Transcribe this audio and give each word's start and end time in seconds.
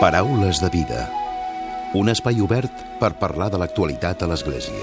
Paraules 0.00 0.62
de 0.62 0.70
vida. 0.72 1.02
Un 1.92 2.08
espai 2.08 2.38
obert 2.40 2.72
per 2.96 3.10
parlar 3.20 3.50
de 3.52 3.58
l'actualitat 3.60 4.22
a 4.24 4.28
l'Església. 4.30 4.80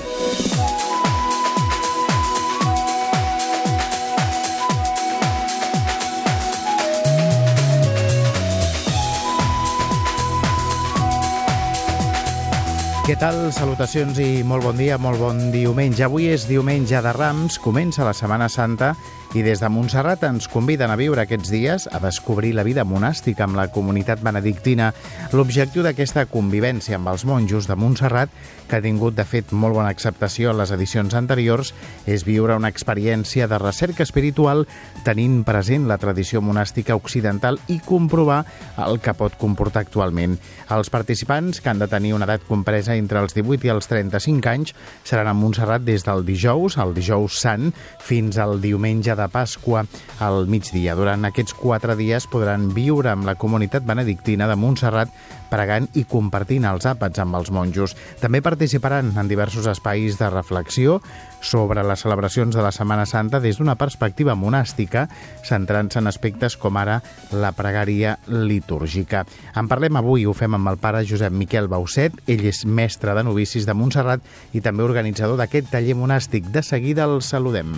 Què 13.09 13.17
tal? 13.17 13.47
Salutacions 13.49 14.21
i 14.21 14.43
molt 14.45 14.69
bon 14.69 14.77
dia, 14.77 15.01
molt 15.01 15.17
bon 15.17 15.47
diumenge. 15.49 16.05
Avui 16.05 16.29
és 16.29 16.45
diumenge 16.45 17.01
de 17.01 17.17
Rams, 17.17 17.57
comença 17.57 18.05
la 18.05 18.13
Setmana 18.13 18.53
Santa 18.53 18.93
i 19.35 19.41
des 19.43 19.59
de 19.59 19.67
Montserrat 19.67 20.21
ens 20.23 20.47
conviden 20.47 20.91
a 20.91 20.95
viure 20.95 21.19
aquests 21.23 21.49
dies, 21.51 21.87
a 21.91 21.99
descobrir 21.99 22.53
la 22.55 22.63
vida 22.63 22.85
monàstica 22.87 23.43
amb 23.43 23.57
la 23.59 23.67
comunitat 23.73 24.21
benedictina. 24.23 24.93
L'objectiu 25.35 25.83
d'aquesta 25.83 26.23
convivència 26.31 26.95
amb 26.95 27.11
els 27.11 27.25
monjos 27.27 27.67
de 27.67 27.75
Montserrat, 27.75 28.31
que 28.67 28.77
ha 28.79 28.83
tingut 28.83 29.15
de 29.17 29.25
fet 29.27 29.51
molt 29.51 29.75
bona 29.75 29.91
acceptació 29.91 30.51
en 30.51 30.61
les 30.61 30.71
edicions 30.71 31.15
anteriors, 31.19 31.73
és 32.07 32.23
viure 32.27 32.55
una 32.55 32.71
experiència 32.71 33.49
de 33.51 33.59
recerca 33.59 34.05
espiritual 34.07 34.65
tenint 35.03 35.41
present 35.47 35.89
la 35.91 35.99
tradició 35.99 36.41
monàstica 36.41 36.95
occidental 36.95 37.59
i 37.67 37.81
comprovar 37.83 38.43
el 38.87 39.01
que 39.03 39.15
pot 39.17 39.35
comportar 39.39 39.83
actualment. 39.83 40.37
Els 40.71 40.91
participants, 40.93 41.59
que 41.59 41.71
han 41.71 41.83
de 41.83 41.89
tenir 41.91 42.13
una 42.15 42.27
edat 42.29 42.47
compresa 42.47 42.95
entre 42.95 43.19
els 43.19 43.35
18 43.35 43.67
i 43.67 43.75
els 43.75 43.91
35 43.91 44.51
anys, 44.53 44.73
seran 45.03 45.27
a 45.27 45.35
Montserrat 45.35 45.83
des 45.83 46.07
del 46.07 46.23
dijous, 46.27 46.79
el 46.79 46.95
dijous 46.95 47.41
sant, 47.43 47.73
fins 47.99 48.39
al 48.39 48.61
diumenge 48.63 49.16
de 49.17 49.27
Pasqua 49.33 49.85
al 50.23 50.45
migdia. 50.47 50.95
Durant 50.95 51.25
aquests 51.27 51.57
quatre 51.57 51.97
dies 51.99 52.29
podran 52.31 52.69
viure 52.75 53.11
amb 53.11 53.27
la 53.27 53.35
comunitat 53.35 53.85
benedictina 53.87 54.47
de 54.47 54.55
Montserrat 54.59 55.11
pregant 55.49 55.87
i 55.97 56.03
compartint 56.09 56.67
els 56.67 56.85
àpats 56.89 57.21
amb 57.23 57.37
els 57.39 57.51
monjos. 57.55 57.95
També 58.21 58.41
participaran 58.43 59.13
en 59.17 59.29
diversos 59.31 59.67
espais 59.71 60.19
de 60.19 60.29
reflexió 60.29 60.99
sobre 61.41 61.83
les 61.87 62.01
celebracions 62.03 62.55
de 62.55 62.63
la 62.63 62.73
Setmana 62.75 63.05
Santa 63.05 63.39
des 63.39 63.59
d'una 63.59 63.77
perspectiva 63.79 64.35
monàstica, 64.35 65.07
centrant-se 65.47 66.01
en 66.01 66.11
aspectes 66.11 66.57
com 66.57 66.77
ara 66.77 66.99
la 67.31 67.53
pregària 67.55 68.17
litúrgica. 68.27 69.25
En 69.55 69.69
parlem 69.71 69.99
avui, 69.99 70.25
ho 70.25 70.35
fem 70.37 70.57
amb 70.57 70.73
el 70.73 70.81
pare 70.81 71.05
Josep 71.07 71.33
Miquel 71.33 71.69
Bauset, 71.71 72.15
ell 72.27 72.45
és 72.47 72.65
mestre 72.65 73.15
de 73.15 73.25
novicis 73.27 73.67
de 73.67 73.77
Montserrat 73.77 74.23
i 74.53 74.61
també 74.61 74.85
organitzador 74.85 75.39
d'aquest 75.39 75.71
taller 75.71 75.97
monàstic. 75.97 76.51
De 76.51 76.63
seguida 76.65 77.07
el 77.07 77.21
saludem. 77.21 77.75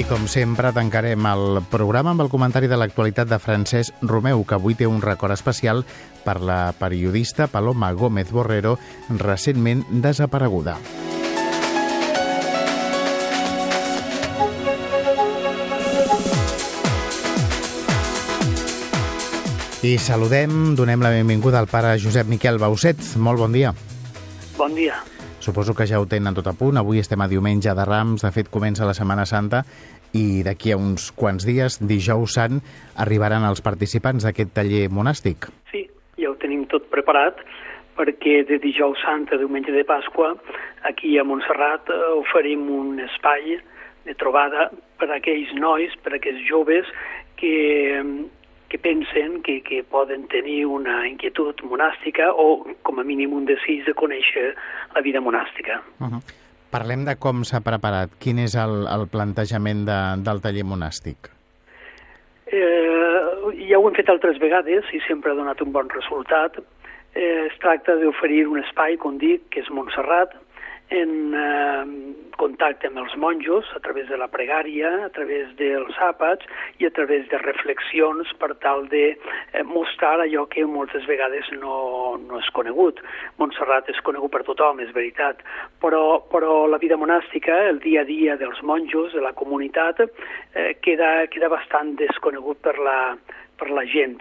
I 0.00 0.04
com 0.08 0.22
sempre 0.32 0.70
tancarem 0.72 1.26
el 1.28 1.58
programa 1.68 2.14
amb 2.14 2.22
el 2.24 2.30
comentari 2.32 2.70
de 2.70 2.76
l'actualitat 2.80 3.28
de 3.28 3.36
Francesc 3.36 3.98
Romeu, 4.08 4.46
que 4.48 4.56
avui 4.56 4.72
té 4.72 4.86
un 4.88 5.02
record 5.04 5.34
especial 5.34 5.82
per 6.24 6.38
la 6.40 6.72
periodista 6.72 7.50
Paloma 7.52 7.90
Gómez 7.92 8.32
Borrero, 8.32 8.78
recentment 9.20 9.84
desapareguda. 10.00 10.78
I 19.84 19.98
saludem, 20.00 20.76
donem 20.80 21.04
la 21.04 21.12
benvinguda 21.12 21.60
al 21.60 21.68
pare 21.68 21.98
Josep 22.00 22.32
Miquel 22.32 22.56
Bauset. 22.56 23.18
Molt 23.20 23.44
bon 23.44 23.52
dia. 23.52 23.76
Bon 24.56 24.72
dia. 24.72 25.02
Suposo 25.40 25.72
que 25.72 25.86
ja 25.88 25.98
ho 26.00 26.04
tenen 26.04 26.36
tot 26.36 26.50
a 26.50 26.52
punt. 26.52 26.76
Avui 26.76 27.00
estem 27.00 27.20
a 27.24 27.28
diumenge 27.28 27.72
de 27.72 27.84
Rams, 27.88 28.20
de 28.20 28.30
fet 28.34 28.50
comença 28.52 28.84
la 28.84 28.92
Setmana 28.96 29.24
Santa 29.24 29.62
i 30.12 30.42
d'aquí 30.44 30.74
a 30.74 30.76
uns 30.76 31.08
quants 31.16 31.46
dies, 31.48 31.78
dijous 31.80 32.34
sant, 32.36 32.60
arribaran 33.00 33.46
els 33.48 33.62
participants 33.64 34.26
d'aquest 34.26 34.52
taller 34.58 34.88
monàstic. 34.92 35.48
Sí, 35.72 35.86
ja 36.20 36.28
ho 36.28 36.36
tenim 36.42 36.66
tot 36.68 36.90
preparat 36.92 37.40
perquè 37.96 38.42
de 38.48 38.58
dijous 38.60 39.00
sant 39.04 39.28
a 39.32 39.38
diumenge 39.40 39.72
de 39.72 39.84
Pasqua 39.88 40.34
aquí 40.88 41.16
a 41.18 41.24
Montserrat 41.24 41.88
eh, 41.92 42.00
oferim 42.20 42.68
un 42.72 43.00
espai 43.04 43.56
de 44.04 44.16
trobada 44.20 44.70
per 45.00 45.10
a 45.10 45.18
aquells 45.18 45.52
nois, 45.56 45.92
per 46.04 46.14
a 46.14 46.20
aquells 46.20 46.44
joves 46.48 46.88
que 47.40 47.96
que 48.70 48.78
pensen 48.78 49.42
que, 49.42 49.60
que 49.66 49.82
poden 49.82 50.28
tenir 50.30 50.64
una 50.70 51.02
inquietud 51.08 51.58
monàstica 51.66 52.30
o, 52.32 52.62
com 52.86 53.02
a 53.02 53.04
mínim, 53.04 53.34
un 53.34 53.48
desig 53.48 53.82
de 53.84 53.94
conèixer 53.98 54.52
la 54.94 55.02
vida 55.02 55.20
monàstica. 55.20 55.82
Uh 55.98 56.06
-huh. 56.06 56.22
Parlem 56.70 57.04
de 57.04 57.16
com 57.18 57.42
s'ha 57.42 57.60
preparat. 57.60 58.10
Quin 58.22 58.38
és 58.38 58.54
el, 58.54 58.86
el 58.86 59.08
plantejament 59.10 59.84
de, 59.90 60.00
del 60.22 60.40
taller 60.40 60.64
monàstic? 60.64 61.30
Eh, 62.46 63.18
ja 63.68 63.78
ho 63.78 63.88
hem 63.88 63.94
fet 63.94 64.08
altres 64.08 64.38
vegades 64.38 64.86
i 64.94 65.00
sempre 65.06 65.32
ha 65.32 65.34
donat 65.34 65.60
un 65.60 65.72
bon 65.72 65.90
resultat. 65.90 66.58
Eh, 67.14 67.46
es 67.50 67.58
tracta 67.58 67.96
d'oferir 67.96 68.46
un 68.46 68.62
espai, 68.62 68.96
com 68.96 69.18
dic, 69.18 69.42
que 69.50 69.60
és 69.60 69.70
Montserrat, 69.70 70.30
en 70.90 71.34
eh, 71.34 71.84
contacte 72.40 72.88
amb 72.88 73.00
els 73.02 73.14
monjos 73.20 73.68
a 73.76 73.80
través 73.84 74.08
de 74.08 74.16
la 74.18 74.28
pregària, 74.32 74.90
a 75.04 75.10
través 75.14 75.50
dels 75.58 75.96
àpats 76.02 76.46
i 76.80 76.88
a 76.88 76.92
través 76.96 77.28
de 77.30 77.38
reflexions 77.42 78.32
per 78.40 78.54
tal 78.64 78.86
de 78.92 79.04
eh, 79.12 79.64
mostrar 79.68 80.16
allò 80.24 80.46
que 80.50 80.64
moltes 80.66 81.06
vegades 81.10 81.50
no, 81.60 82.18
no 82.24 82.40
és 82.40 82.50
conegut. 82.56 83.02
Montserrat 83.42 83.90
és 83.92 84.00
conegut 84.06 84.32
per 84.34 84.44
tothom, 84.48 84.80
és 84.84 84.92
veritat, 84.96 85.44
però, 85.84 86.20
però 86.32 86.64
la 86.70 86.80
vida 86.82 86.98
monàstica, 87.00 87.62
el 87.70 87.82
dia 87.84 88.02
a 88.04 88.08
dia 88.08 88.38
dels 88.40 88.62
monjos, 88.66 89.12
de 89.14 89.22
la 89.24 89.34
comunitat, 89.36 90.02
eh, 90.02 90.72
queda, 90.82 91.26
queda 91.32 91.52
bastant 91.52 91.94
desconegut 92.00 92.62
per 92.64 92.78
la, 92.80 93.00
per 93.60 93.70
la 93.70 93.86
gent 93.88 94.18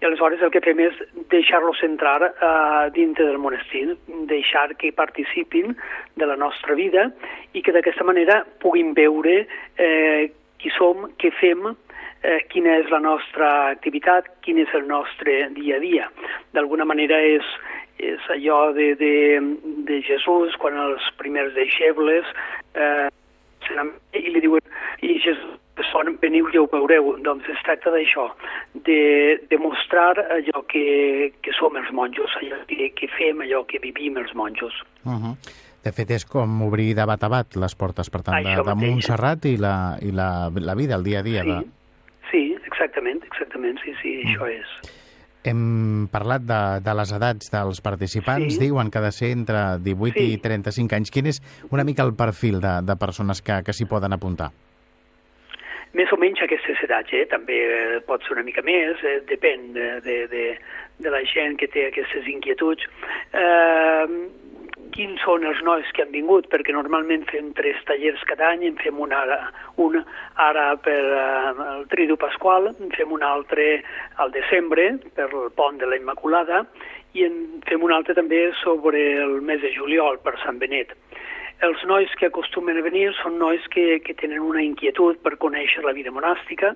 i 0.00 0.06
aleshores 0.06 0.42
el 0.42 0.52
que 0.54 0.62
fem 0.62 0.78
és 0.82 0.98
deixar-los 1.32 1.80
entrar 1.82 2.20
uh, 2.22 2.86
dintre 2.94 3.26
del 3.26 3.40
monestir, 3.42 3.96
deixar 4.30 4.68
que 4.78 4.92
participin 4.94 5.74
de 6.16 6.28
la 6.30 6.36
nostra 6.38 6.76
vida 6.78 7.08
i 7.52 7.62
que 7.66 7.74
d'aquesta 7.74 8.06
manera 8.06 8.44
puguin 8.62 8.94
veure 8.94 9.40
eh, 9.42 10.30
qui 10.62 10.70
som, 10.76 11.08
què 11.18 11.32
fem, 11.40 11.66
eh, 12.22 12.38
quina 12.52 12.78
és 12.78 12.90
la 12.94 13.02
nostra 13.02 13.50
activitat, 13.72 14.30
quin 14.46 14.62
és 14.62 14.70
el 14.78 14.86
nostre 14.86 15.48
dia 15.58 15.78
a 15.78 15.82
dia. 15.82 16.08
D'alguna 16.54 16.86
manera 16.86 17.18
és, 17.18 17.46
és 17.98 18.30
allò 18.34 18.68
de, 18.78 18.92
de, 19.02 19.14
de 19.90 20.02
Jesús, 20.06 20.54
quan 20.62 20.78
els 20.78 21.10
primers 21.18 21.54
deixebles 21.58 22.26
eh, 22.78 23.08
i 24.14 24.28
li 24.30 24.46
diuen, 24.46 24.62
i 25.02 25.18
Jesús 25.22 25.58
son, 25.90 26.14
veniu 26.22 26.48
i 26.52 26.58
ho 26.58 26.66
veureu. 26.78 27.14
Doncs 27.26 27.48
es 27.52 27.62
tracta 27.66 27.92
d'això, 27.94 28.28
de, 28.88 29.00
de 29.50 29.60
mostrar 29.62 30.14
allò 30.38 30.64
que, 30.70 31.32
que 31.44 31.54
som 31.58 31.76
els 31.80 31.90
monjos, 31.94 32.34
allò 32.40 32.62
que, 32.70 32.92
que 32.96 33.10
fem, 33.18 33.42
allò 33.46 33.64
que 33.68 33.82
vivim 33.82 34.18
els 34.22 34.34
monjos. 34.38 34.74
Uh 35.04 35.18
-huh. 35.18 35.34
De 35.84 35.92
fet, 35.94 36.10
és 36.10 36.24
com 36.26 36.62
obrir 36.66 36.94
de 36.98 37.04
bat 37.06 37.22
a 37.24 37.28
bat 37.28 37.56
les 37.56 37.74
portes, 37.78 38.10
per 38.10 38.22
tant, 38.26 38.44
de, 38.44 38.62
de 38.66 38.74
Montserrat 38.74 39.44
i, 39.46 39.56
la, 39.56 39.96
i 40.02 40.10
la, 40.12 40.50
la 40.54 40.74
vida, 40.74 40.96
el 40.96 41.04
dia 41.04 41.20
a 41.20 41.22
dia. 41.22 41.42
Sí, 41.42 41.50
de... 41.50 41.64
sí 42.30 42.56
exactament, 42.66 43.22
exactament, 43.24 43.78
sí, 43.84 43.94
sí, 44.02 44.20
-huh. 44.20 44.28
això 44.28 44.48
és. 44.50 44.68
Hem 45.44 46.08
parlat 46.10 46.42
de, 46.42 46.80
de 46.82 46.94
les 46.94 47.12
edats 47.12 47.50
dels 47.50 47.80
participants, 47.80 48.54
sí. 48.54 48.60
diuen 48.60 48.90
que 48.90 48.98
ha 48.98 49.02
de 49.02 49.12
ser 49.12 49.30
entre 49.30 49.78
18 49.78 50.18
sí. 50.18 50.32
i 50.32 50.38
35 50.38 50.96
anys. 50.96 51.10
Quin 51.10 51.26
és 51.26 51.40
una 51.70 51.84
mica 51.84 52.02
el 52.02 52.14
perfil 52.14 52.60
de, 52.60 52.82
de 52.82 52.96
persones 52.96 53.40
que, 53.40 53.62
que 53.62 53.72
s'hi 53.72 53.86
poden 53.86 54.12
apuntar? 54.12 54.50
Més 55.96 56.10
o 56.12 56.18
menys 56.20 56.42
aquestes 56.44 56.82
edats, 56.84 57.12
eh? 57.12 57.24
també 57.30 57.58
eh, 57.64 58.00
pot 58.08 58.24
ser 58.24 58.36
una 58.36 58.44
mica 58.46 58.64
més, 58.66 59.00
eh, 59.04 59.20
depèn 59.30 59.72
de, 59.76 59.88
de, 60.04 60.18
de, 60.32 60.44
de 61.04 61.14
la 61.14 61.22
gent 61.28 61.56
que 61.60 61.70
té 61.72 61.88
aquestes 61.88 62.28
inquietuds. 62.28 62.84
Eh, 63.32 64.04
quins 64.94 65.20
són 65.22 65.44
els 65.46 65.60
nois 65.66 65.88
que 65.94 66.02
han 66.02 66.12
vingut, 66.12 66.48
perquè 66.52 66.74
normalment 66.74 67.26
fem 67.30 67.52
tres 67.56 67.78
tallers 67.88 68.24
cada 68.28 68.48
any, 68.50 68.64
en 68.68 68.78
fem 68.80 68.98
un 69.00 69.12
ara, 69.14 69.38
un 69.84 70.00
ara 70.42 70.68
per 70.82 71.00
uh, 71.04 71.66
el 71.76 71.84
Tridu 71.92 72.16
Pasqual, 72.20 72.70
en 72.72 72.94
fem 72.96 73.12
un 73.14 73.22
altre 73.22 73.68
al 74.22 74.32
desembre 74.34 74.90
per 75.14 75.28
el 75.28 75.52
pont 75.58 75.78
de 75.80 75.86
la 75.86 76.00
Immaculada 76.00 76.64
i 77.16 77.24
en 77.28 77.38
fem 77.68 77.84
un 77.84 77.94
altre 77.94 78.16
també 78.18 78.48
sobre 78.62 79.04
el 79.22 79.38
mes 79.44 79.62
de 79.62 79.70
juliol 79.76 80.18
per 80.24 80.36
Sant 80.42 80.58
Benet 80.62 80.96
els 81.66 81.84
nois 81.90 82.12
que 82.18 82.28
acostumen 82.30 82.78
a 82.78 82.84
venir 82.86 83.08
són 83.18 83.38
nois 83.40 83.64
que, 83.72 83.98
que 84.04 84.14
tenen 84.14 84.44
una 84.44 84.62
inquietud 84.62 85.18
per 85.24 85.38
conèixer 85.42 85.82
la 85.82 85.94
vida 85.96 86.12
monàstica, 86.14 86.74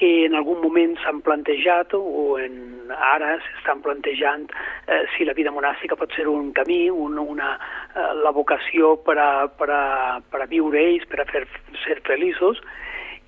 que 0.00 0.24
en 0.24 0.34
algun 0.38 0.62
moment 0.62 0.94
s'han 1.02 1.20
plantejat 1.20 1.92
o 1.98 2.38
en, 2.40 2.54
ara 2.96 3.34
s'estan 3.44 3.82
plantejant 3.84 4.46
eh, 4.88 5.02
si 5.12 5.26
la 5.28 5.34
vida 5.36 5.52
monàstica 5.52 5.98
pot 6.00 6.14
ser 6.16 6.24
un 6.30 6.54
camí, 6.56 6.86
un, 6.88 7.18
una, 7.20 7.50
eh, 7.92 8.06
la 8.24 8.32
vocació 8.32 8.94
per 9.04 9.18
a, 9.20 9.30
per, 9.60 9.68
a, 9.68 9.84
per 10.32 10.40
a 10.40 10.48
viure 10.48 10.80
ells, 10.80 11.04
per 11.10 11.20
a 11.20 11.28
fer, 11.28 11.44
ser 11.84 12.00
feliços, 12.08 12.62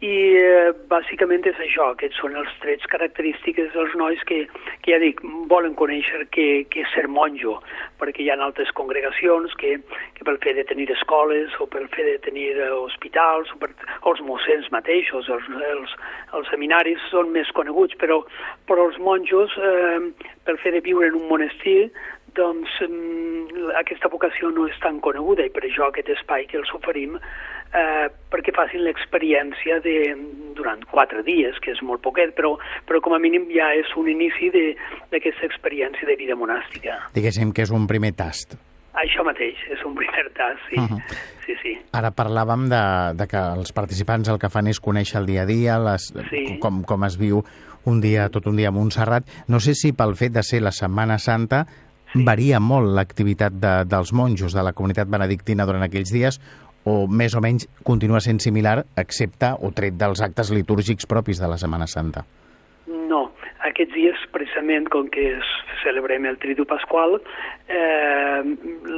i 0.03 0.15
eh, 0.35 0.73
bàsicament 0.91 1.45
és 1.47 1.59
això, 1.63 1.93
aquests 1.93 2.19
són 2.19 2.35
els 2.41 2.51
trets 2.63 2.89
característics 2.91 3.71
dels 3.71 3.93
nois 3.99 4.23
que, 4.27 4.41
que 4.83 4.91
ja 4.91 4.99
dic, 4.99 5.21
volen 5.51 5.77
conèixer 5.79 6.25
què, 6.35 6.47
què 6.73 6.83
és 6.83 6.95
ser 6.95 7.07
monjo, 7.07 7.61
perquè 8.03 8.25
hi 8.25 8.31
ha 8.33 8.39
altres 8.43 8.73
congregacions 8.75 9.55
que, 9.61 9.77
que 10.17 10.27
pel 10.27 10.41
fet 10.43 10.59
de 10.59 10.65
tenir 10.67 10.89
escoles 10.91 11.55
o 11.63 11.69
pel 11.71 11.87
fet 11.95 12.09
de 12.09 12.17
tenir 12.25 12.49
hospitals 12.75 13.53
o, 13.55 13.61
per, 13.63 13.71
o 14.03 14.15
els 14.15 14.25
mossens 14.27 14.67
mateixos, 14.75 15.31
els, 15.31 15.47
els, 15.71 15.95
els 16.35 16.51
seminaris 16.51 17.07
són 17.13 17.31
més 17.37 17.53
coneguts, 17.55 17.95
però, 18.03 18.25
però 18.67 18.89
els 18.91 18.99
monjos, 18.99 19.55
eh, 19.55 20.33
pel 20.43 20.59
fet 20.65 20.75
de 20.75 20.83
viure 20.83 21.13
en 21.13 21.21
un 21.21 21.31
monestir, 21.31 21.93
doncs 22.35 22.75
mm, 22.89 23.71
aquesta 23.79 24.11
vocació 24.11 24.51
no 24.51 24.67
és 24.67 24.83
tan 24.83 24.99
coneguda 25.05 25.47
i 25.47 25.55
per 25.55 25.63
això 25.69 25.87
aquest 25.87 26.11
espai 26.17 26.49
que 26.51 26.59
els 26.59 26.75
oferim 26.75 27.19
eh, 27.21 28.09
perquè 28.33 28.55
facin 28.57 28.85
l'experiència 28.87 29.79
de 29.85 29.97
durant 30.57 30.83
quatre 30.91 31.23
dies, 31.27 31.59
que 31.63 31.73
és 31.75 31.81
molt 31.85 32.03
poquet, 32.05 32.35
però, 32.37 32.57
però 32.89 33.01
com 33.05 33.15
a 33.17 33.21
mínim 33.23 33.49
ja 33.53 33.71
és 33.77 33.89
un 34.01 34.09
inici 34.11 34.51
d'aquesta 34.53 35.49
experiència 35.49 36.09
de 36.09 36.19
vida 36.21 36.37
monàstica. 36.39 36.99
Diguéssim 37.17 37.53
que 37.53 37.67
és 37.67 37.73
un 37.75 37.89
primer 37.91 38.15
tast. 38.19 38.57
Això 39.01 39.25
mateix, 39.25 39.57
és 39.73 39.81
un 39.89 39.95
primer 39.97 40.27
tast, 40.37 40.61
sí. 40.69 40.77
Uh 40.77 40.85
-huh. 40.85 41.01
sí, 41.47 41.55
sí. 41.63 41.79
Ara 41.93 42.11
parlàvem 42.13 42.69
de, 42.69 42.85
de 43.17 43.27
que 43.27 43.41
els 43.57 43.73
participants 43.73 44.29
el 44.29 44.39
que 44.39 44.51
fan 44.51 44.67
és 44.67 44.81
conèixer 44.81 45.21
el 45.21 45.27
dia 45.27 45.43
a 45.43 45.47
dia, 45.47 45.79
les, 45.79 46.13
sí. 46.31 46.59
com, 46.61 46.83
com 46.85 47.05
es 47.05 47.17
viu 47.17 47.43
un 47.85 48.01
dia, 48.01 48.29
tot 48.29 48.47
un 48.47 48.57
dia 48.57 48.69
a 48.69 48.71
Montserrat. 48.71 49.25
No 49.49 49.61
sé 49.61 49.75
si 49.75 49.93
pel 49.93 50.15
fet 50.15 50.33
de 50.33 50.43
ser 50.43 50.61
la 50.61 50.73
Setmana 50.73 51.19
Santa 51.19 51.67
sí. 52.13 52.23
varia 52.25 52.61
molt 52.61 52.93
l'activitat 52.95 53.53
de, 53.53 53.85
dels 53.89 54.13
monjos 54.13 54.53
de 54.53 54.63
la 54.63 54.73
comunitat 54.73 55.09
benedictina 55.09 55.67
durant 55.67 55.83
aquells 55.83 56.13
dies 56.13 56.41
o 56.85 57.07
més 57.07 57.35
o 57.39 57.43
menys 57.45 57.69
continua 57.87 58.21
sent 58.21 58.41
similar, 58.43 58.81
excepte 58.99 59.53
o 59.61 59.71
tret 59.77 59.99
dels 59.99 60.23
actes 60.25 60.51
litúrgics 60.55 61.07
propis 61.07 61.41
de 61.43 61.51
la 61.51 61.59
Setmana 61.61 61.87
Santa? 61.87 62.25
No, 62.87 63.29
aquests 63.63 63.95
dies, 63.95 64.23
precisament, 64.35 64.89
com 64.91 65.07
que 65.13 65.37
celebrem 65.83 66.27
el 66.27 66.39
Tridu 66.43 66.65
Pasqual, 66.67 67.21
eh, 67.69 68.43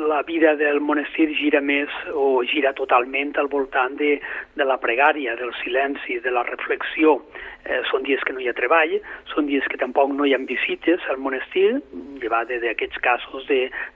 la 0.08 0.22
vida 0.22 0.54
del 0.56 0.80
monestir 0.80 1.28
gira 1.36 1.60
més 1.60 1.92
o 2.12 2.42
gira 2.48 2.72
totalment 2.76 3.34
al 3.40 3.48
voltant 3.52 3.96
de, 4.00 4.16
de 4.56 4.64
la 4.64 4.78
pregària, 4.80 5.36
del 5.36 5.52
silenci, 5.62 6.18
de 6.24 6.32
la 6.32 6.44
reflexió. 6.48 7.18
Eh, 7.64 7.80
són 7.90 8.04
dies 8.04 8.24
que 8.24 8.36
no 8.36 8.40
hi 8.40 8.48
ha 8.48 8.56
treball, 8.56 8.98
són 9.32 9.48
dies 9.48 9.64
que 9.68 9.80
tampoc 9.80 10.12
no 10.12 10.28
hi 10.28 10.34
ha 10.36 10.42
visites 10.48 11.04
al 11.08 11.20
monestir, 11.20 11.80
llevat 12.20 12.52
d'aquests 12.52 13.00
casos 13.04 13.48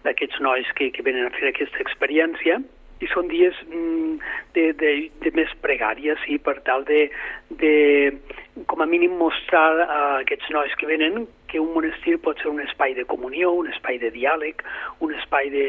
d'aquests 0.04 0.40
nois 0.44 0.68
que, 0.76 0.92
que 0.92 1.04
venen 1.04 1.28
a 1.28 1.34
fer 1.36 1.52
aquesta 1.52 1.84
experiència, 1.84 2.60
i 3.00 3.08
són 3.12 3.28
dies 3.30 3.56
mm, 3.68 4.18
de, 4.56 4.64
de, 4.80 4.92
de 5.24 5.32
més 5.36 5.52
pregària, 5.62 6.16
sí, 6.24 6.38
per 6.42 6.58
tal 6.66 6.84
de, 6.88 7.06
de 7.60 7.72
com 8.66 8.82
a 8.82 8.88
mínim 8.90 9.14
mostrar 9.20 9.84
a 9.84 10.00
aquests 10.22 10.50
nois 10.54 10.74
que 10.80 10.88
venen 10.90 11.26
que 11.48 11.62
un 11.62 11.72
monestir 11.74 12.18
pot 12.24 12.40
ser 12.42 12.50
un 12.50 12.60
espai 12.64 12.96
de 12.98 13.06
comunió, 13.08 13.52
un 13.54 13.70
espai 13.72 14.00
de 14.02 14.10
diàleg, 14.14 14.64
un 15.04 15.14
espai 15.14 15.52
de, 15.54 15.66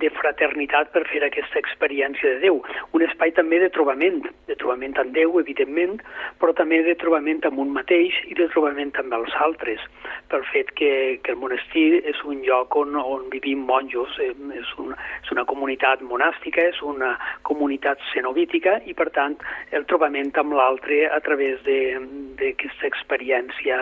de 0.00 0.10
fraternitat 0.14 0.92
per 0.94 1.04
fer 1.10 1.22
aquesta 1.26 1.58
experiència 1.60 2.34
de 2.34 2.40
Déu. 2.46 2.60
Un 2.96 3.04
espai 3.06 3.32
també 3.36 3.60
de 3.62 3.70
trobament, 3.74 4.22
de 4.48 4.56
trobament 4.58 4.96
amb 5.00 5.14
Déu, 5.16 5.38
evidentment, 5.40 5.98
però 6.40 6.54
també 6.56 6.82
de 6.86 6.94
trobament 6.98 7.44
amb 7.48 7.62
un 7.62 7.72
mateix 7.74 8.16
i 8.28 8.36
de 8.38 8.48
trobament 8.52 8.92
amb 9.00 9.14
els 9.18 9.34
altres, 9.44 9.82
pel 10.28 10.44
fet 10.52 10.72
que, 10.78 11.18
que 11.24 11.34
el 11.34 11.40
monestir 11.40 12.02
és 12.08 12.18
un 12.28 12.42
lloc 12.46 12.76
on, 12.76 12.96
on 12.98 13.28
vivim 13.32 13.64
monjos, 13.68 14.18
eh, 14.22 14.32
és, 14.58 14.72
un, 14.82 14.94
és 15.22 15.32
una 15.34 15.46
comunitat 15.48 16.02
monàstica, 16.04 16.68
és 16.72 16.80
una 16.84 17.14
comunitat 17.48 18.02
cenobítica 18.12 18.78
i, 18.86 18.94
per 18.98 19.08
tant, 19.16 19.38
el 19.72 19.86
trobament 19.88 20.32
amb 20.38 20.54
l'altre 20.58 21.06
a 21.08 21.20
través 21.24 21.62
d'aquesta 21.64 22.86
experiència 22.88 23.78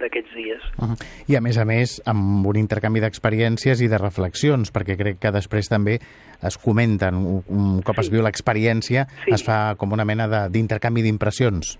d'aquests 0.00 0.34
dies. 0.34 0.62
Uh 0.78 0.92
-huh. 0.92 0.96
I, 1.28 1.36
a 1.36 1.40
més 1.40 1.58
a 1.58 1.64
més, 1.64 2.00
amb 2.06 2.46
un 2.46 2.56
intercanvi 2.56 3.00
d'experiències 3.00 3.80
i 3.80 3.88
de 3.88 3.98
reflexions, 3.98 4.72
perquè 4.72 4.96
crec 4.96 5.18
que 5.20 5.30
després 5.30 5.51
després 5.52 5.68
també 5.68 5.98
es 6.42 6.58
comenten, 6.58 7.20
un 7.22 7.82
cop 7.86 8.00
sí. 8.00 8.06
es 8.06 8.10
viu 8.10 8.24
l'experiència, 8.24 9.06
sí. 9.24 9.34
es 9.36 9.44
fa 9.46 9.76
com 9.78 9.92
una 9.94 10.06
mena 10.08 10.26
d'intercanvi 10.50 11.04
d'impressions. 11.04 11.76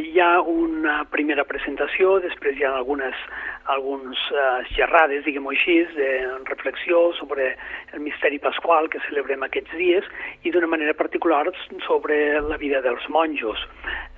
Hi 0.00 0.20
ha 0.22 0.40
una 0.40 1.02
primera 1.12 1.44
presentació, 1.44 2.14
després 2.24 2.56
hi 2.56 2.64
ha 2.64 2.70
algunes 2.78 3.16
alguns 3.70 4.18
eh, 4.32 4.62
xerrades, 4.72 5.24
diguem-ho 5.26 5.52
així, 5.52 5.76
de 5.94 6.08
reflexió 6.48 7.02
sobre 7.18 7.50
el 7.92 8.00
misteri 8.00 8.38
pasqual 8.42 8.88
que 8.90 9.02
celebrem 9.06 9.44
aquests 9.44 9.76
dies 9.76 10.08
i 10.46 10.52
d'una 10.54 10.70
manera 10.70 10.94
particular 10.96 11.42
sobre 11.86 12.40
la 12.40 12.56
vida 12.56 12.80
dels 12.86 13.06
monjos, 13.12 13.60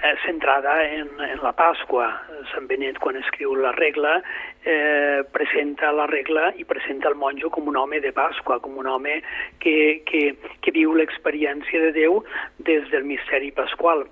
eh, 0.05 0.15
centrada 0.25 0.77
en, 0.87 1.11
en 1.27 1.43
la 1.43 1.53
Pasqua. 1.59 2.09
Sant 2.53 2.71
Benet, 2.71 3.03
quan 3.03 3.19
escriu 3.19 3.57
la 3.59 3.75
regla, 3.77 4.21
eh, 4.63 5.21
presenta 5.35 5.93
la 5.93 6.07
regla 6.07 6.53
i 6.57 6.65
presenta 6.65 7.11
el 7.11 7.19
monjo 7.19 7.51
com 7.51 7.69
un 7.69 7.83
home 7.83 8.01
de 8.01 8.15
Pasqua, 8.15 8.61
com 8.63 8.79
un 8.79 8.87
home 8.87 9.21
que, 9.59 10.03
que, 10.07 10.25
que 10.63 10.79
viu 10.79 10.95
l'experiència 10.95 11.89
de 11.89 11.95
Déu 11.99 12.23
des 12.71 12.89
del 12.95 13.09
misteri 13.09 13.51
pasqual. 13.51 14.07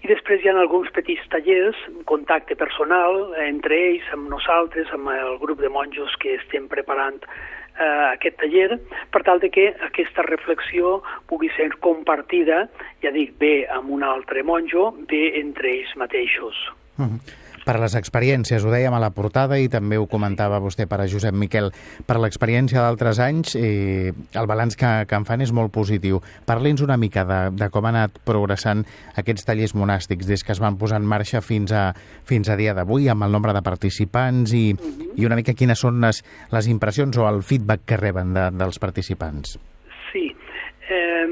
I 0.00 0.08
després 0.08 0.40
hi 0.40 0.48
ha 0.48 0.56
alguns 0.56 0.88
petits 0.96 1.24
tallers, 1.32 1.76
contacte 2.08 2.56
personal 2.56 3.34
entre 3.44 3.76
ells, 3.90 4.06
amb 4.14 4.30
nosaltres, 4.32 4.88
amb 4.96 5.12
el 5.12 5.36
grup 5.42 5.60
de 5.60 5.68
monjos 5.68 6.14
que 6.22 6.38
estem 6.38 6.70
preparant 6.72 7.20
eh, 7.26 8.06
aquest 8.14 8.40
taller, 8.40 8.78
per 9.12 9.22
tal 9.28 9.42
de 9.44 9.50
que 9.52 9.68
aquesta 9.90 10.24
reflexió 10.28 10.98
pugui 11.28 11.52
ser 11.58 11.68
compartida, 11.84 12.64
ja 13.04 13.12
dic, 13.12 13.36
bé 13.42 13.66
amb 13.76 13.92
un 13.92 14.06
altre 14.06 14.42
monjo, 14.42 14.88
bé 15.10 15.36
entre 15.42 15.76
ells 15.76 15.94
mateixos. 16.00 16.66
Uh 16.96 17.12
-huh 17.12 17.40
per 17.64 17.76
les 17.80 17.94
experiències, 17.98 18.64
ho 18.64 18.72
dèiem 18.72 18.94
a 18.96 19.00
la 19.02 19.10
portada 19.14 19.58
i 19.60 19.68
també 19.72 19.98
ho 20.00 20.06
comentava 20.10 20.60
vostè 20.62 20.86
per 20.90 21.00
a 21.02 21.08
Josep 21.10 21.36
Miquel, 21.36 21.70
per 22.06 22.18
l'experiència 22.20 22.82
d'altres 22.82 23.20
anys, 23.22 23.54
eh, 23.58 24.10
el 24.10 24.48
balanç 24.50 24.78
que, 24.80 24.90
que 25.08 25.18
en 25.18 25.26
fan 25.28 25.44
és 25.44 25.52
molt 25.56 25.72
positiu. 25.74 26.20
Parli'ns 26.48 26.82
una 26.84 26.98
mica 27.00 27.24
de, 27.28 27.40
de 27.56 27.70
com 27.72 27.86
han 27.86 27.98
anat 28.00 28.20
progressant 28.26 28.84
aquests 29.20 29.46
tallers 29.48 29.76
monàstics 29.76 30.28
des 30.28 30.44
que 30.44 30.54
es 30.56 30.62
van 30.62 30.78
posar 30.80 31.00
en 31.02 31.08
marxa 31.08 31.42
fins 31.44 31.72
a, 31.72 31.90
fins 32.28 32.48
a 32.48 32.58
dia 32.60 32.74
d'avui, 32.76 33.08
amb 33.12 33.26
el 33.26 33.34
nombre 33.34 33.54
de 33.56 33.64
participants 33.66 34.54
i, 34.56 34.66
i 35.16 35.28
una 35.28 35.38
mica 35.38 35.56
quines 35.56 35.80
són 35.80 36.00
les, 36.04 36.24
les 36.52 36.70
impressions 36.72 37.16
o 37.20 37.28
el 37.28 37.42
feedback 37.46 37.86
que 37.86 38.00
reben 38.00 38.34
de, 38.36 38.48
dels 38.56 38.80
participants. 38.82 39.58
Sí, 40.10 40.26
eh, 40.88 41.26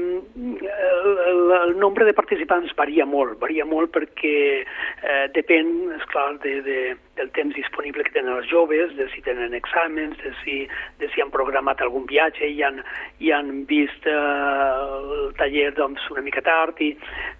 el, 1.55 1.77
nombre 1.79 2.05
de 2.05 2.13
participants 2.13 2.71
varia 2.77 3.05
molt, 3.05 3.37
varia 3.41 3.65
molt 3.65 3.91
perquè 3.95 4.33
eh, 4.61 5.25
depèn, 5.35 5.71
és 5.95 6.05
clar, 6.11 6.27
de, 6.43 6.55
de, 6.65 6.77
del 7.19 7.31
temps 7.35 7.55
disponible 7.55 8.05
que 8.05 8.13
tenen 8.15 8.37
els 8.37 8.49
joves, 8.51 8.93
de 8.97 9.07
si 9.13 9.23
tenen 9.25 9.55
exàmens, 9.57 10.17
de 10.23 10.33
si, 10.43 10.57
de 11.01 11.09
si 11.13 11.23
han 11.23 11.33
programat 11.33 11.81
algun 11.81 12.07
viatge 12.09 12.47
i 12.47 12.61
han, 12.65 12.81
i 13.19 13.33
han 13.35 13.63
vist 13.69 14.07
eh, 14.07 14.15
el 14.15 15.33
taller 15.39 15.71
doncs, 15.77 16.05
una 16.13 16.25
mica 16.25 16.43
tard. 16.45 16.81
I, 16.83 16.93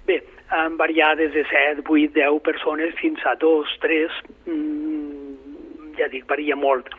bé, 0.10 0.22
han 0.56 0.78
variat 0.80 1.20
des 1.20 1.34
de 1.36 1.46
7, 1.50 1.86
8, 1.86 2.14
10 2.18 2.40
persones 2.46 2.96
fins 3.02 3.26
a 3.30 3.36
2, 3.40 3.76
3, 3.84 4.24
mm, 4.50 5.94
ja 6.00 6.10
dic, 6.12 6.26
varia 6.30 6.58
molt. 6.58 6.90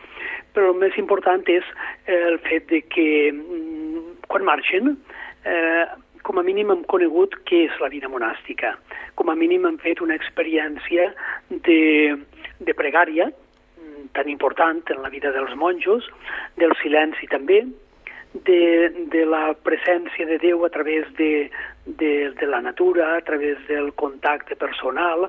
Però 0.55 0.73
el 0.73 0.79
més 0.79 0.95
important 0.99 1.43
és 1.47 1.67
el 2.11 2.39
fet 2.47 2.67
de 2.71 2.81
que 2.91 3.09
mm, 3.31 4.21
quan 4.31 4.47
marxen 4.47 4.95
eh, 5.45 5.85
com 6.23 6.39
a 6.39 6.43
mínim 6.45 6.71
hem 6.73 6.83
conegut 6.89 7.35
què 7.49 7.65
és 7.67 7.77
la 7.81 7.89
vida 7.93 8.09
monàstica. 8.11 8.75
Com 9.15 9.29
a 9.31 9.35
mínim 9.37 9.65
hem 9.67 9.77
fet 9.81 10.01
una 10.01 10.17
experiència 10.17 11.11
de, 11.49 11.79
de 12.59 12.75
pregària, 12.77 13.29
mm, 13.29 14.11
tan 14.17 14.29
important 14.29 14.83
en 14.93 15.01
la 15.01 15.13
vida 15.13 15.31
dels 15.35 15.55
monjos, 15.55 16.07
del 16.57 16.75
silenci 16.81 17.29
també, 17.31 17.63
de, 18.33 18.61
de 19.11 19.25
la 19.25 19.53
presència 19.53 20.25
de 20.27 20.37
Déu 20.39 20.63
a 20.65 20.69
través 20.69 21.09
de, 21.17 21.49
de, 21.85 22.31
de 22.39 22.47
la 22.47 22.61
natura, 22.61 23.15
a 23.17 23.21
través 23.27 23.57
del 23.67 23.91
contacte 23.93 24.55
personal, 24.55 25.27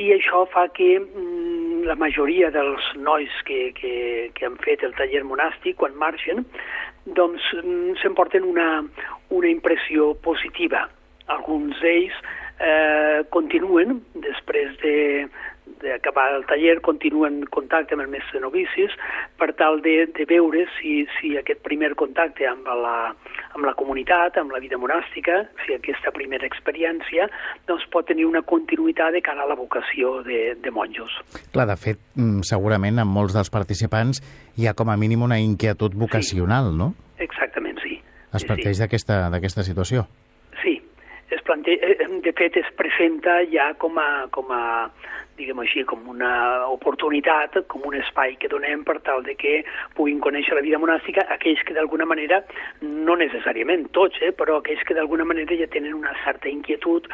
i 0.00 0.12
això 0.14 0.46
fa 0.48 0.68
que 0.72 0.94
mm, 1.00 1.59
la 1.88 1.96
majoria 1.98 2.50
dels 2.54 2.86
nois 2.96 3.32
que, 3.48 3.70
que, 3.76 3.94
que 4.34 4.46
han 4.46 4.58
fet 4.64 4.84
el 4.86 4.94
taller 4.98 5.22
monàstic, 5.26 5.78
quan 5.80 5.96
marxen, 5.98 6.44
doncs 7.18 7.46
mm, 7.62 7.96
s'emporten 8.02 8.46
una, 8.46 8.68
una 9.30 9.50
impressió 9.50 10.12
positiva. 10.24 10.86
Alguns 11.30 11.78
d'ells 11.82 12.16
eh, 12.60 13.22
continuen, 13.34 14.00
després 14.26 14.76
de, 14.82 14.96
d'acabar 15.82 16.28
el 16.34 16.44
taller, 16.50 16.78
continuen 16.84 17.40
en 17.40 17.50
contacte 17.52 17.96
amb 17.96 18.04
el 18.04 18.10
mestre 18.12 18.40
novicis 18.42 18.94
per 19.40 19.50
tal 19.58 19.80
de, 19.84 20.06
de 20.16 20.26
veure 20.28 20.66
si, 20.78 21.04
si 21.18 21.34
aquest 21.40 21.62
primer 21.66 21.92
contacte 22.00 22.46
amb 22.48 22.68
la, 22.68 22.96
amb 23.56 23.66
la 23.66 23.74
comunitat, 23.78 24.38
amb 24.40 24.54
la 24.54 24.60
vida 24.62 24.78
monàstica, 24.80 25.42
si 25.64 25.76
aquesta 25.76 26.12
primera 26.16 26.46
experiència 26.48 27.28
doncs 27.70 27.86
pot 27.92 28.08
tenir 28.10 28.26
una 28.28 28.42
continuïtat 28.42 29.16
de 29.16 29.24
cara 29.24 29.44
a 29.44 29.50
la 29.50 29.58
vocació 29.58 30.20
de, 30.26 30.54
de 30.60 30.74
monjos. 30.74 31.14
Clar, 31.54 31.68
de 31.70 31.78
fet, 31.80 32.02
mm, 32.16 32.44
segurament 32.48 33.00
en 33.02 33.10
molts 33.10 33.36
dels 33.36 33.52
participants 33.52 34.22
hi 34.56 34.68
ha 34.68 34.76
com 34.76 34.90
a 34.90 34.98
mínim 35.00 35.24
una 35.26 35.40
inquietud 35.40 35.96
vocacional, 35.96 36.72
sí. 36.72 36.78
no? 36.80 36.92
Exactament, 37.20 37.80
sí. 37.84 37.98
Es 38.34 38.46
parteix 38.46 38.78
sí. 38.78 38.86
d'aquesta 38.86 39.66
situació. 39.66 40.06
Sí, 40.62 40.76
es 41.30 41.42
plante... 41.42 41.74
Eh, 41.74 42.06
de 42.20 42.32
fet 42.36 42.56
es 42.60 42.68
presenta 42.76 43.40
ja 43.50 43.72
com 43.80 43.98
a, 43.98 44.28
com 44.34 44.50
a 44.52 44.62
diguem 45.40 45.62
així, 45.64 45.84
com 45.88 46.06
una 46.12 46.32
oportunitat, 46.70 47.58
com 47.72 47.86
un 47.88 47.96
espai 48.00 48.36
que 48.40 48.50
donem 48.52 48.84
per 48.86 48.98
tal 49.06 49.24
de 49.26 49.34
que 49.40 49.60
puguin 49.98 50.20
conèixer 50.24 50.56
la 50.56 50.64
vida 50.66 50.80
monàstica 50.82 51.26
aquells 51.36 51.62
que 51.66 51.76
d'alguna 51.76 52.08
manera, 52.08 52.42
no 52.84 53.16
necessàriament 53.20 53.88
tots, 53.96 54.20
eh, 54.22 54.32
però 54.36 54.60
aquells 54.60 54.84
que 54.86 54.96
d'alguna 54.98 55.26
manera 55.28 55.56
ja 55.58 55.70
tenen 55.72 55.96
una 55.96 56.14
certa 56.24 56.52
inquietud 56.52 57.08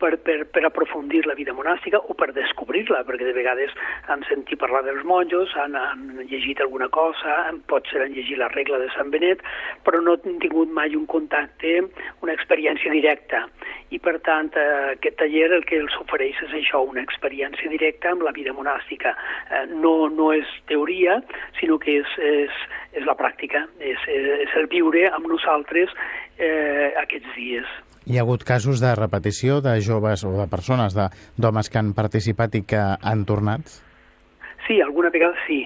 per, 0.00 0.16
per, 0.24 0.38
per 0.50 0.64
aprofundir 0.66 1.22
la 1.28 1.36
vida 1.38 1.54
monàstica 1.56 2.00
o 2.00 2.16
per 2.18 2.30
descobrir-la, 2.36 3.02
perquè 3.06 3.28
de 3.28 3.36
vegades 3.36 3.74
han 4.12 4.24
sentit 4.28 4.60
parlar 4.60 4.82
dels 4.86 5.04
monjos, 5.06 5.52
han, 5.60 5.76
han 5.76 6.24
llegit 6.30 6.62
alguna 6.64 6.88
cosa, 6.92 7.36
potser 7.70 8.02
han 8.04 8.16
llegit 8.16 8.40
la 8.40 8.50
regla 8.54 8.80
de 8.80 8.88
Sant 8.96 9.12
Benet, 9.12 9.44
però 9.86 10.00
no 10.02 10.16
han 10.16 10.40
tingut 10.42 10.72
mai 10.72 10.96
un 10.98 11.06
contacte, 11.10 11.76
una 12.24 12.36
experiència 12.36 12.92
directa. 12.94 13.44
I 13.90 13.98
per 13.98 14.16
tant, 14.26 14.52
eh, 14.54 14.94
aquest 14.94 15.18
taller 15.20 15.50
el 15.56 15.64
que 15.66 15.80
els 15.82 15.96
ofereix 16.02 16.38
és 16.46 16.56
això, 16.60 16.82
una 16.86 17.02
experiència 17.02 17.70
directa 17.72 18.14
amb 18.14 18.24
la 18.26 18.34
vida 18.36 18.54
monàstica. 18.56 19.16
Eh, 19.50 19.66
no, 19.74 20.08
no 20.14 20.30
és 20.36 20.48
teoria, 20.70 21.18
sinó 21.58 21.78
que 21.82 21.98
és, 22.00 22.16
és, 22.30 22.64
és 22.94 23.06
la 23.08 23.18
pràctica, 23.18 23.66
és, 23.82 24.08
és 24.08 24.58
el 24.60 24.70
viure 24.70 25.08
amb 25.10 25.30
nosaltres 25.30 25.94
eh, 26.38 26.90
aquests 27.02 27.34
dies. 27.36 27.78
Hi 28.10 28.16
ha 28.18 28.22
hagut 28.24 28.42
casos 28.42 28.80
de 28.82 28.90
repetició 28.98 29.60
de 29.62 29.76
joves 29.86 30.24
o 30.26 30.32
de 30.34 30.48
persones, 30.50 30.96
d'homes 31.38 31.68
que 31.70 31.78
han 31.78 31.92
participat 31.94 32.56
i 32.58 32.60
que 32.66 32.80
han 32.80 33.20
tornat? 33.22 33.68
Sí, 34.66 34.80
alguna 34.82 35.12
vegada 35.14 35.38
sí. 35.44 35.60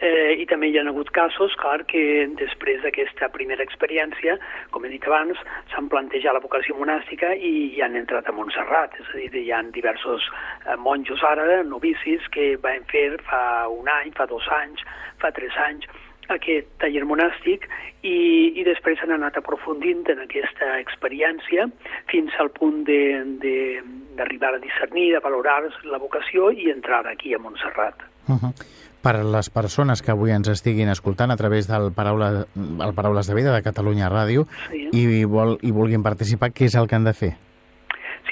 Eh, 0.00 0.40
I 0.40 0.46
també 0.48 0.70
hi 0.70 0.78
ha 0.80 0.86
hagut 0.88 1.10
casos, 1.12 1.52
clar, 1.60 1.84
que 1.90 2.00
després 2.40 2.80
d'aquesta 2.80 3.28
primera 3.34 3.62
experiència, 3.62 4.38
com 4.72 4.86
he 4.86 4.92
dit 4.94 5.04
abans, 5.04 5.36
s'han 5.74 5.90
plantejat 5.92 6.32
la 6.32 6.40
vocació 6.40 6.78
monàstica 6.80 7.34
i, 7.36 7.52
i 7.76 7.84
han 7.84 8.00
entrat 8.00 8.30
a 8.30 8.34
Montserrat. 8.38 8.96
És 8.96 9.12
a 9.12 9.20
dir, 9.20 9.28
hi 9.42 9.52
ha 9.52 9.60
diversos 9.76 10.30
eh, 10.32 10.78
monjos 10.80 11.20
ara, 11.28 11.60
novicis, 11.74 12.24
que 12.32 12.54
van 12.64 12.88
fer 12.88 13.20
fa 13.28 13.42
un 13.68 13.92
any, 14.00 14.16
fa 14.16 14.24
dos 14.32 14.48
anys, 14.62 14.80
fa 15.20 15.28
tres 15.36 15.60
anys, 15.68 15.84
aquest 16.28 16.68
taller 16.78 17.02
monàstic 17.08 17.66
i, 18.02 18.52
i 18.58 18.64
després 18.66 19.00
han 19.02 19.14
anat 19.16 19.36
aprofundint 19.40 20.04
en 20.12 20.22
aquesta 20.24 20.78
experiència 20.78 21.66
fins 22.10 22.36
al 22.38 22.52
punt 22.54 22.84
d'arribar 22.86 24.54
a 24.54 24.62
discernir, 24.62 25.16
a 25.16 25.24
valorar 25.24 25.62
la 25.84 25.98
vocació 25.98 26.50
i 26.52 26.70
entrar 26.70 27.06
aquí 27.06 27.34
a 27.34 27.42
Montserrat. 27.42 28.06
Uh 28.28 28.38
-huh 28.38 28.54
per 29.02 29.16
a 29.16 29.24
les 29.24 29.50
persones 29.50 30.00
que 30.00 30.12
avui 30.12 30.30
ens 30.30 30.48
estiguin 30.48 30.88
escoltant 30.88 31.30
a 31.30 31.36
través 31.36 31.66
del 31.66 31.90
Paraula, 31.92 32.46
el 32.54 32.94
Paraules 32.94 33.26
de 33.26 33.34
Vida 33.34 33.52
de 33.52 33.62
Catalunya 33.62 34.08
Ràdio 34.08 34.46
sí. 34.70 34.88
i, 34.92 35.24
vol, 35.24 35.58
i 35.62 35.72
vulguin 35.74 36.04
participar, 36.06 36.52
què 36.54 36.70
és 36.70 36.76
el 36.78 36.86
que 36.86 36.94
han 36.94 37.04
de 37.04 37.12
fer? 37.12 37.32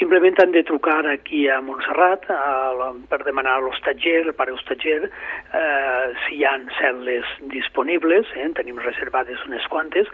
Simplement 0.01 0.39
han 0.41 0.53
de 0.53 0.63
trucar 0.65 1.07
aquí 1.13 1.43
a 1.53 1.59
Montserrat 1.61 2.25
a, 2.33 2.39
a, 2.73 2.87
per 3.11 3.19
demanar 3.27 3.59
a 3.59 3.61
l'hostatger, 3.61 4.23
el 4.25 4.33
pare 4.39 4.55
hostatger, 4.57 5.05
eh, 5.05 6.07
si 6.25 6.39
hi 6.39 6.47
ha 6.49 6.55
cel·les 6.79 7.29
disponibles, 7.53 8.33
eh, 8.33 8.49
tenim 8.57 8.81
reservades 8.81 9.45
unes 9.45 9.67
quantes, 9.69 10.09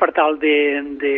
per 0.00 0.08
tal 0.16 0.40
de, 0.40 0.56
de, 1.04 1.14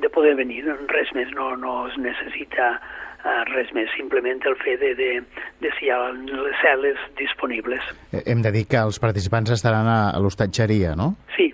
de 0.00 0.12
poder 0.16 0.38
venir. 0.40 0.64
Res 0.88 1.12
més, 1.12 1.28
no, 1.36 1.52
no 1.60 1.82
es 1.92 2.00
necessita 2.00 2.72
eh, 2.80 3.42
res 3.52 3.76
més, 3.76 3.92
simplement 3.92 4.40
el 4.48 4.56
fet 4.64 4.80
de, 4.80 4.94
de, 4.96 5.10
de 5.60 5.76
si 5.76 5.90
hi 5.90 5.92
ha 5.92 6.00
les 6.16 6.60
cel·les 6.64 7.08
disponibles. 7.20 7.92
Eh, 8.08 8.24
hem 8.24 8.40
de 8.40 8.56
dir 8.56 8.64
que 8.72 8.80
els 8.80 8.96
participants 9.02 9.52
estaran 9.52 9.84
a, 9.84 10.00
a 10.16 10.22
l'hostatgeria, 10.24 10.96
no? 10.96 11.12
Sí, 11.36 11.52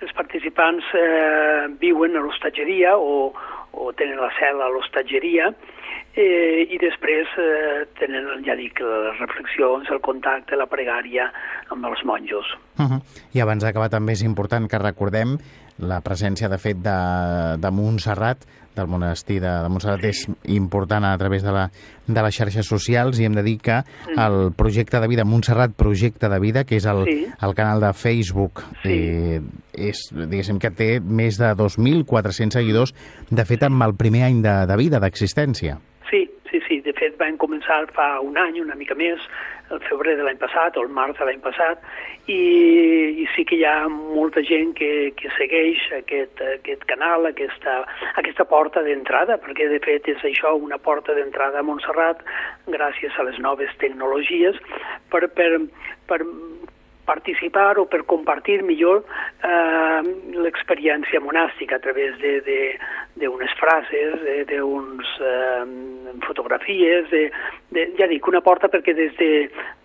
els 0.00 0.14
participants 0.14 0.86
eh, 0.94 1.66
viuen 1.82 2.14
a 2.14 2.22
l'hostatgeria 2.22 2.94
o, 2.94 3.32
o 3.72 3.92
tenen 3.98 4.20
la 4.22 4.30
cel·la 4.38 4.66
a 4.66 4.72
l'hostatgeria 4.74 5.50
eh, 6.14 6.66
i 6.68 6.78
després 6.82 7.30
eh, 7.38 7.86
tenen, 8.00 8.28
ja 8.46 8.56
dic, 8.58 8.80
les 8.80 9.18
reflexions, 9.22 9.90
el 9.90 10.02
contacte, 10.04 10.58
la 10.58 10.68
pregària 10.70 11.30
amb 11.70 11.86
els 11.86 12.04
monjos. 12.04 12.46
Uh 12.78 12.86
-huh. 12.86 13.00
I 13.34 13.40
abans 13.40 13.62
d'acabar 13.64 13.88
també 13.88 14.12
és 14.12 14.22
important 14.22 14.68
que 14.68 14.78
recordem 14.78 15.38
la 15.78 16.00
presència, 16.00 16.48
de 16.48 16.58
fet, 16.58 16.76
de, 16.76 16.98
de 17.58 17.70
Montserrat, 17.70 18.44
del 18.76 18.86
monestir 18.86 19.40
de, 19.40 19.50
de 19.62 19.68
Montserrat, 19.68 20.04
és 20.04 20.28
important 20.44 21.04
a 21.04 21.16
través 21.18 21.42
de, 21.42 21.52
la, 21.52 21.66
de 22.06 22.22
les 22.22 22.36
xarxes 22.36 22.68
socials 22.70 23.18
i 23.18 23.26
hem 23.26 23.34
de 23.34 23.42
dir 23.42 23.58
que 23.58 23.80
el 24.14 24.52
projecte 24.56 25.00
de 25.00 25.08
vida, 25.10 25.24
Montserrat 25.24 25.74
Projecte 25.74 26.28
de 26.28 26.38
Vida, 26.38 26.64
que 26.64 26.76
és 26.76 26.86
el, 26.86 27.04
sí. 27.08 27.26
el 27.40 27.54
canal 27.58 27.80
de 27.80 27.92
Facebook, 27.92 28.62
sí. 28.84 28.94
eh, 28.94 29.40
és, 29.90 30.06
diguéssim 30.14 30.60
que 30.62 30.70
té 30.70 30.90
més 31.00 31.40
de 31.40 31.50
2.400 31.58 32.60
seguidors, 32.60 32.94
de 33.30 33.44
fet, 33.48 33.66
amb 33.66 33.82
el 33.88 33.96
primer 33.98 34.26
any 34.28 34.42
de, 34.44 34.56
de 34.70 34.80
vida, 34.80 35.02
d'existència. 35.02 35.79
Fet, 37.00 37.16
van 37.20 37.38
començar 37.40 37.80
fa 37.96 38.10
un 38.20 38.36
any, 38.36 38.60
una 38.60 38.76
mica 38.76 38.94
més, 38.98 39.22
el 39.70 39.80
febrer 39.86 40.16
de 40.18 40.24
l'any 40.26 40.38
passat 40.40 40.76
o 40.76 40.82
el 40.84 40.90
març 40.92 41.18
de 41.18 41.28
l'any 41.28 41.40
passat, 41.44 41.82
i, 42.28 42.40
i 43.22 43.26
sí 43.34 43.44
que 43.48 43.56
hi 43.56 43.64
ha 43.64 43.88
molta 43.88 44.42
gent 44.46 44.74
que, 44.78 44.90
que 45.16 45.30
segueix 45.38 45.86
aquest, 46.00 46.42
aquest 46.58 46.84
canal, 46.90 47.30
aquesta, 47.30 47.80
aquesta 48.20 48.46
porta 48.50 48.84
d'entrada, 48.86 49.38
perquè 49.42 49.70
de 49.70 49.80
fet 49.84 50.10
és 50.12 50.26
això, 50.26 50.54
una 50.58 50.78
porta 50.78 51.16
d'entrada 51.16 51.62
a 51.62 51.66
Montserrat, 51.66 52.22
gràcies 52.68 53.16
a 53.16 53.26
les 53.30 53.40
noves 53.42 53.72
tecnologies, 53.82 54.60
per, 55.10 55.24
per, 55.38 55.50
per 56.10 56.20
participar 57.06 57.78
o 57.78 57.86
per 57.90 58.04
compartir 58.08 58.60
millor 58.62 59.02
eh, 59.42 60.00
l'experiència 60.44 61.20
monàstica 61.24 61.76
a 61.76 61.82
través 61.84 62.16
d'unes 62.20 63.54
frases, 63.60 64.20
d'unes 64.50 65.14
eh, 65.20 65.64
fotografies, 66.26 67.10
de, 67.10 67.26
de, 67.74 67.86
ja 67.98 68.08
dic, 68.10 68.26
una 68.28 68.42
porta 68.44 68.70
perquè 68.72 68.94
des 68.96 69.14
de, 69.18 69.30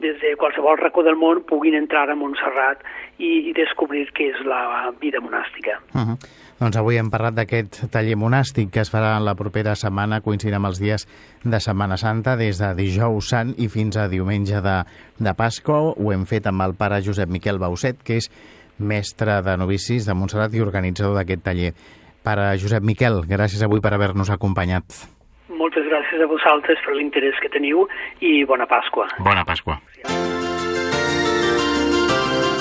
des 0.04 0.20
de 0.22 0.36
qualsevol 0.40 0.80
racó 0.82 1.04
del 1.06 1.20
món 1.20 1.44
puguin 1.50 1.78
entrar 1.78 2.08
a 2.10 2.18
Montserrat 2.20 2.84
i, 3.18 3.50
i 3.50 3.54
descobrir 3.58 4.08
què 4.16 4.32
és 4.34 4.42
la 4.48 4.92
vida 5.02 5.22
monàstica. 5.24 5.80
Uh 5.94 6.02
-huh. 6.02 6.45
Doncs 6.56 6.78
avui 6.80 6.96
hem 6.96 7.10
parlat 7.12 7.36
d'aquest 7.36 7.82
taller 7.92 8.16
monàstic 8.16 8.70
que 8.72 8.80
es 8.86 8.92
farà 8.92 9.18
la 9.20 9.34
propera 9.36 9.74
setmana, 9.76 10.22
coincidint 10.24 10.56
amb 10.56 10.70
els 10.70 10.80
dies 10.80 11.04
de 11.44 11.60
Setmana 11.60 11.98
Santa, 12.00 12.38
des 12.40 12.62
de 12.62 12.70
dijous 12.78 13.28
sant 13.34 13.52
i 13.60 13.68
fins 13.68 13.98
a 14.00 14.08
diumenge 14.08 14.62
de, 14.64 14.78
de 15.20 15.34
Pasqua. 15.36 15.82
Ho 15.92 16.14
hem 16.16 16.24
fet 16.30 16.48
amb 16.48 16.64
el 16.64 16.78
pare 16.80 17.02
Josep 17.04 17.28
Miquel 17.28 17.60
Bauset, 17.60 18.00
que 18.00 18.22
és 18.22 18.32
mestre 18.80 19.42
de 19.44 19.58
novicis 19.60 20.08
de 20.08 20.16
Montserrat 20.16 20.56
i 20.56 20.64
organitzador 20.64 21.20
d'aquest 21.20 21.44
taller. 21.44 21.76
Pare 22.24 22.48
Josep 22.64 22.88
Miquel, 22.88 23.26
gràcies 23.28 23.60
avui 23.68 23.84
per 23.84 23.92
haver-nos 23.92 24.32
acompanyat. 24.32 25.04
Moltes 25.52 25.92
gràcies 25.92 26.24
a 26.24 26.32
vosaltres 26.32 26.80
per 26.88 26.96
l'interès 26.96 27.36
que 27.44 27.52
teniu 27.52 27.84
i 28.24 28.38
bona 28.48 28.64
Pasqua. 28.64 29.12
Bona 29.20 29.44
Pasqua. 29.44 29.82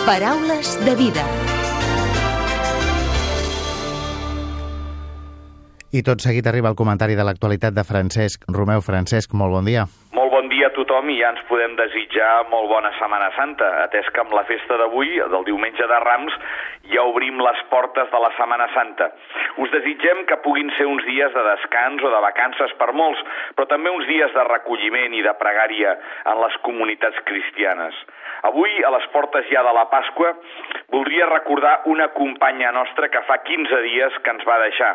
Paraules 0.04 0.80
de 0.82 0.98
vida. 0.98 1.53
I 5.94 6.00
tot 6.02 6.24
seguit 6.24 6.46
arriba 6.50 6.72
el 6.72 6.74
comentari 6.74 7.14
de 7.14 7.22
l'actualitat 7.22 7.74
de 7.76 7.84
Francesc. 7.86 8.48
Romeu 8.50 8.80
Francesc, 8.82 9.30
molt 9.38 9.54
bon 9.54 9.68
dia. 9.70 9.84
A 10.64 10.70
tothom 10.72 11.10
i 11.12 11.18
ja 11.18 11.28
ens 11.28 11.42
podem 11.44 11.74
desitjar 11.76 12.46
molt 12.48 12.70
bona 12.70 12.88
Setmana 12.96 13.26
Santa, 13.36 13.66
atès 13.82 14.06
que 14.16 14.22
amb 14.22 14.32
la 14.32 14.46
festa 14.48 14.78
d'avui, 14.80 15.10
del 15.32 15.42
diumenge 15.44 15.84
de 15.90 15.98
Rams, 16.00 16.36
ja 16.88 17.02
obrim 17.04 17.36
les 17.44 17.60
portes 17.68 18.08
de 18.08 18.20
la 18.22 18.30
Setmana 18.38 18.70
Santa. 18.72 19.10
Us 19.60 19.72
desitgem 19.74 20.22
que 20.30 20.38
puguin 20.46 20.72
ser 20.78 20.86
uns 20.88 21.04
dies 21.04 21.36
de 21.36 21.42
descans 21.50 22.00
o 22.00 22.12
de 22.14 22.22
vacances 22.24 22.72
per 22.80 22.94
molts, 22.96 23.20
però 23.58 23.68
també 23.68 23.92
uns 23.92 24.08
dies 24.08 24.32
de 24.32 24.46
recolliment 24.48 25.18
i 25.18 25.20
de 25.26 25.34
pregària 25.42 25.98
en 26.32 26.40
les 26.40 26.56
comunitats 26.64 27.20
cristianes. 27.28 28.00
Avui, 28.48 28.80
a 28.88 28.94
les 28.96 29.04
portes 29.12 29.44
ja 29.52 29.66
de 29.68 29.76
la 29.76 29.84
Pasqua, 29.92 30.32
voldria 30.96 31.28
recordar 31.28 31.74
una 31.92 32.08
companya 32.16 32.72
nostra 32.72 33.12
que 33.12 33.24
fa 33.28 33.42
15 33.44 33.84
dies 33.90 34.16
que 34.24 34.32
ens 34.32 34.48
va 34.48 34.62
deixar, 34.64 34.94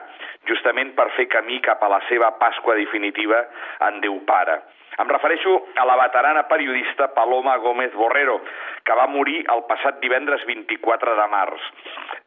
justament 0.49 0.95
per 0.97 1.11
fer 1.13 1.29
camí 1.29 1.61
cap 1.61 1.85
a 1.85 1.93
la 1.93 2.01
seva 2.09 2.33
Pasqua 2.41 2.77
definitiva 2.81 3.45
en 3.85 4.01
Déu 4.01 4.17
Pare. 4.25 4.63
Em 4.99 5.07
refereixo 5.07 5.53
a 5.79 5.85
la 5.87 5.95
veterana 5.95 6.43
periodista 6.49 7.07
Paloma 7.15 7.55
Gómez 7.63 7.93
Borrero, 7.95 8.41
que 8.83 8.97
va 8.99 9.07
morir 9.07 9.45
el 9.53 9.63
passat 9.69 10.01
divendres 10.03 10.43
24 10.49 11.15
de 11.15 11.27
març. 11.31 11.67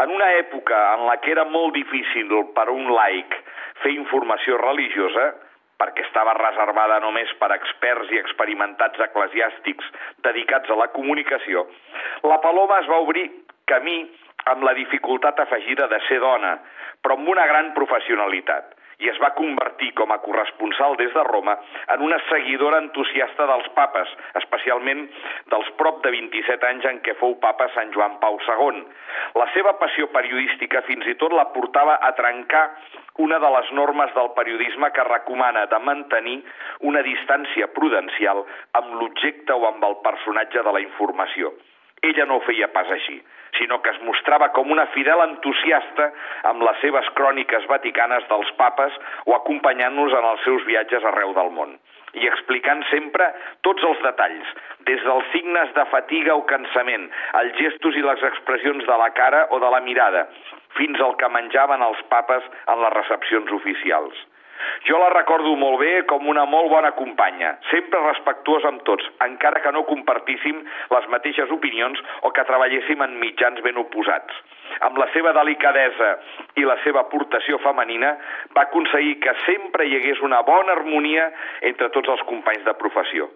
En 0.00 0.14
una 0.14 0.30
època 0.38 0.78
en 0.94 1.04
la 1.10 1.18
que 1.20 1.34
era 1.34 1.44
molt 1.44 1.76
difícil 1.76 2.32
per 2.56 2.70
un 2.72 2.88
laic 2.96 3.36
fer 3.82 3.92
informació 3.92 4.56
religiosa, 4.62 5.28
perquè 5.82 6.06
estava 6.06 6.32
reservada 6.38 7.00
només 7.04 7.30
per 7.40 7.50
experts 7.52 8.10
i 8.14 8.20
experimentats 8.22 9.04
eclesiàstics 9.10 9.88
dedicats 10.24 10.70
a 10.70 10.78
la 10.78 10.88
comunicació, 10.96 11.66
la 12.24 12.40
Paloma 12.40 12.80
es 12.80 12.88
va 12.88 13.02
obrir 13.04 13.28
camí 13.68 13.98
amb 14.48 14.64
la 14.64 14.72
dificultat 14.78 15.44
afegida 15.44 15.88
de 15.92 16.00
ser 16.08 16.22
dona, 16.24 16.56
però 17.02 17.18
amb 17.18 17.28
una 17.34 17.44
gran 17.50 17.74
professionalitat 17.76 18.78
i 19.02 19.10
es 19.10 19.18
va 19.22 19.32
convertir 19.38 19.90
com 19.98 20.12
a 20.14 20.20
corresponsal 20.22 20.96
des 21.00 21.12
de 21.14 21.24
Roma 21.28 21.56
en 21.94 22.04
una 22.06 22.18
seguidora 22.28 22.78
entusiasta 22.82 23.46
dels 23.50 23.68
papes, 23.76 24.10
especialment 24.40 25.04
dels 25.52 25.70
prop 25.80 26.02
de 26.06 26.12
27 26.14 26.68
anys 26.70 26.88
en 26.90 27.00
què 27.06 27.16
fou 27.20 27.36
papa 27.42 27.68
Sant 27.74 27.92
Joan 27.96 28.18
Pau 28.22 28.38
II. 28.46 28.82
La 29.40 29.48
seva 29.56 29.74
passió 29.82 30.08
periodística 30.14 30.84
fins 30.88 31.08
i 31.10 31.16
tot 31.20 31.34
la 31.34 31.48
portava 31.54 31.98
a 32.00 32.12
trencar 32.18 32.64
una 33.26 33.38
de 33.42 33.50
les 33.56 33.74
normes 33.76 34.14
del 34.14 34.30
periodisme 34.38 34.90
que 34.96 35.04
recomana 35.10 35.66
de 35.66 35.82
mantenir 35.90 36.38
una 36.92 37.02
distància 37.04 37.68
prudencial 37.76 38.46
amb 38.80 38.96
l'objecte 39.00 39.58
o 39.58 39.68
amb 39.68 39.84
el 39.90 39.98
personatge 40.06 40.62
de 40.62 40.78
la 40.78 40.80
informació. 40.86 41.52
Ella 42.02 42.26
no 42.26 42.38
ho 42.38 42.44
feia 42.46 42.68
pas 42.74 42.90
així, 42.90 43.20
sinó 43.58 43.78
que 43.82 43.92
es 43.94 44.00
mostrava 44.06 44.50
com 44.56 44.70
una 44.74 44.88
fidel 44.96 45.22
entusiasta 45.24 46.10
amb 46.50 46.64
les 46.66 46.80
seves 46.82 47.08
cròniques 47.18 47.68
vaticanes 47.70 48.26
dels 48.30 48.50
papes 48.58 48.98
o 49.26 49.36
acompanyant-nos 49.38 50.16
en 50.18 50.30
els 50.34 50.44
seus 50.48 50.66
viatges 50.68 51.06
arreu 51.12 51.34
del 51.38 51.52
món 51.58 51.76
i 52.12 52.26
explicant 52.28 52.82
sempre 52.90 53.28
tots 53.66 53.84
els 53.88 54.00
detalls, 54.04 54.48
des 54.88 55.00
dels 55.06 55.28
signes 55.32 55.70
de 55.76 55.84
fatiga 55.92 56.34
o 56.36 56.44
cansament, 56.50 57.06
els 57.40 57.56
gestos 57.60 57.96
i 57.96 58.04
les 58.04 58.24
expressions 58.28 58.84
de 58.88 58.98
la 59.00 59.08
cara 59.16 59.46
o 59.50 59.60
de 59.62 59.70
la 59.72 59.80
mirada, 59.80 60.26
fins 60.76 61.00
al 61.00 61.16
que 61.20 61.30
menjaven 61.32 61.84
els 61.88 62.02
papes 62.12 62.44
en 62.68 62.84
les 62.84 62.94
recepcions 62.98 63.56
oficials. 63.60 64.26
Jo 64.88 64.98
la 64.98 65.10
recordo 65.14 65.54
molt 65.58 65.80
bé 65.80 65.92
com 66.10 66.26
una 66.30 66.44
molt 66.48 66.70
bona 66.72 66.92
companya, 66.98 67.54
sempre 67.70 68.00
respectuosa 68.06 68.70
amb 68.72 68.82
tots, 68.88 69.06
encara 69.26 69.62
que 69.62 69.72
no 69.74 69.84
compartíssim 69.88 70.62
les 70.94 71.08
mateixes 71.14 71.50
opinions 71.54 72.00
o 72.22 72.32
que 72.34 72.44
treballéssim 72.48 73.02
en 73.04 73.18
mitjans 73.20 73.62
ben 73.66 73.78
oposats. 73.82 74.42
Amb 74.88 74.98
la 74.98 75.08
seva 75.14 75.34
delicadesa 75.36 76.12
i 76.58 76.66
la 76.66 76.78
seva 76.84 77.04
aportació 77.04 77.58
femenina 77.62 78.14
va 78.56 78.66
aconseguir 78.66 79.18
que 79.22 79.34
sempre 79.46 79.86
hi 79.86 79.98
hagués 79.98 80.22
una 80.26 80.42
bona 80.46 80.76
harmonia 80.76 81.30
entre 81.72 81.90
tots 81.94 82.14
els 82.14 82.24
companys 82.30 82.64
de 82.66 82.76
professió. 82.80 83.28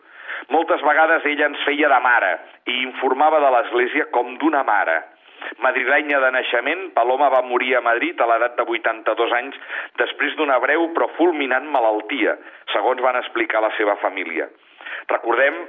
Moltes 0.52 0.82
vegades 0.84 1.24
ella 1.26 1.50
ens 1.50 1.62
feia 1.64 1.88
de 1.88 2.00
mare 2.04 2.32
i 2.68 2.80
informava 2.82 3.40
de 3.42 3.52
l'Església 3.54 4.10
com 4.14 4.34
d'una 4.40 4.62
mare 4.66 5.02
Madrilenya 5.62 6.20
de 6.20 6.30
naixement, 6.34 6.84
Paloma 6.94 7.30
va 7.32 7.42
morir 7.46 7.76
a 7.76 7.82
Madrid 7.84 8.20
a 8.20 8.28
l'edat 8.30 8.56
de 8.58 8.66
82 8.66 9.34
anys 9.38 9.56
després 10.02 10.36
d'una 10.36 10.58
breu 10.62 10.88
però 10.96 11.08
fulminant 11.16 11.66
malaltia, 11.72 12.36
segons 12.74 13.02
van 13.02 13.18
explicar 13.22 13.62
la 13.64 13.72
seva 13.78 13.96
família. 14.02 14.48
Recordem 15.08 15.66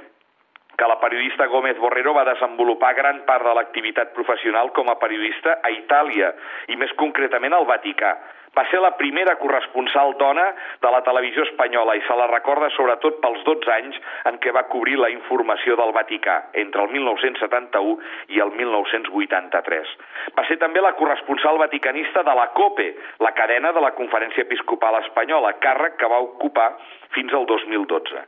que 0.78 0.86
la 0.86 1.00
periodista 1.02 1.46
Gómez 1.50 1.78
Borrero 1.82 2.12
va 2.14 2.26
desenvolupar 2.28 2.94
gran 2.94 3.24
part 3.26 3.42
de 3.42 3.54
l'activitat 3.58 4.12
professional 4.14 4.70
com 4.76 4.90
a 4.90 4.98
periodista 5.00 5.58
a 5.58 5.72
Itàlia 5.74 6.30
i 6.70 6.76
més 6.78 6.92
concretament 7.00 7.56
al 7.56 7.66
Vaticà, 7.66 8.12
va 8.56 8.64
ser 8.70 8.80
la 8.82 8.94
primera 9.00 9.36
corresponsal 9.40 10.14
dona 10.20 10.46
de 10.82 10.92
la 10.94 11.02
televisió 11.06 11.44
espanyola 11.46 11.96
i 11.98 12.04
se 12.06 12.16
la 12.20 12.28
recorda 12.30 12.70
sobretot 12.76 13.20
pels 13.24 13.42
12 13.48 13.72
anys 13.74 13.98
en 14.30 14.38
què 14.42 14.54
va 14.54 14.66
cobrir 14.72 14.98
la 15.00 15.10
informació 15.12 15.76
del 15.80 15.92
Vaticà, 15.96 16.38
entre 16.64 16.84
el 16.84 16.94
1971 16.94 17.98
i 18.36 18.42
el 18.44 18.54
1983. 18.56 19.94
Va 20.38 20.46
ser 20.48 20.58
també 20.62 20.82
la 20.84 20.94
corresponsal 20.98 21.60
vaticanista 21.60 22.22
de 22.22 22.34
la 22.40 22.48
COPE, 22.56 22.88
la 23.24 23.34
cadena 23.36 23.72
de 23.72 23.84
la 23.84 23.94
Conferència 23.98 24.46
Episcopal 24.46 25.02
Espanyola, 25.02 25.56
càrrec 25.62 25.98
que 26.00 26.10
va 26.10 26.24
ocupar 26.30 26.72
fins 27.14 27.34
al 27.34 27.46
2012. 27.46 28.26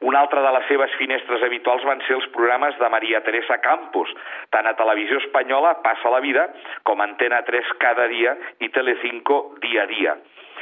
Una 0.00 0.20
altra 0.20 0.42
de 0.44 0.52
les 0.58 0.66
seves 0.68 0.92
finestres 1.00 1.42
habituals 1.42 1.84
van 1.88 2.02
ser 2.06 2.16
els 2.18 2.28
programes 2.34 2.76
de 2.78 2.88
Maria 2.92 3.22
Teresa 3.24 3.58
Campos, 3.64 4.12
tant 4.52 4.68
a 4.68 4.76
Televisió 4.76 5.20
Espanyola 5.24 5.76
Passa 5.84 6.12
la 6.12 6.20
Vida 6.20 6.48
com 6.84 7.00
Antena 7.00 7.42
3 7.46 7.76
cada 7.80 8.08
dia 8.12 8.36
i 8.60 8.68
Telecinco 8.68 9.56
dia 9.64 9.86
a 9.86 9.90
dia. 9.92 10.16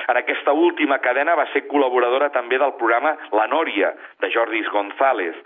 En 0.09 0.19
aquesta 0.21 0.53
última 0.53 0.99
cadena 1.05 1.37
va 1.39 1.47
ser 1.53 1.65
col·laboradora 1.71 2.31
també 2.35 2.59
del 2.61 2.75
programa 2.81 3.15
La 3.33 3.47
Nòria, 3.51 3.93
de 4.21 4.31
Jordis 4.35 4.69
González, 4.73 5.37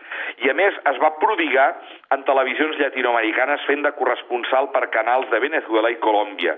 i 0.45 0.50
a 0.50 0.57
més 0.59 0.76
es 0.93 1.00
va 1.02 1.14
prodigar 1.23 1.69
en 2.14 2.25
televisions 2.28 2.78
llatinoamericanes 2.81 3.67
fent 3.69 3.85
de 3.87 3.95
corresponsal 3.99 4.71
per 4.75 4.88
canals 4.95 5.28
de 5.33 5.43
Venezuela 5.45 5.93
i 5.93 6.00
Colòmbia. 6.02 6.57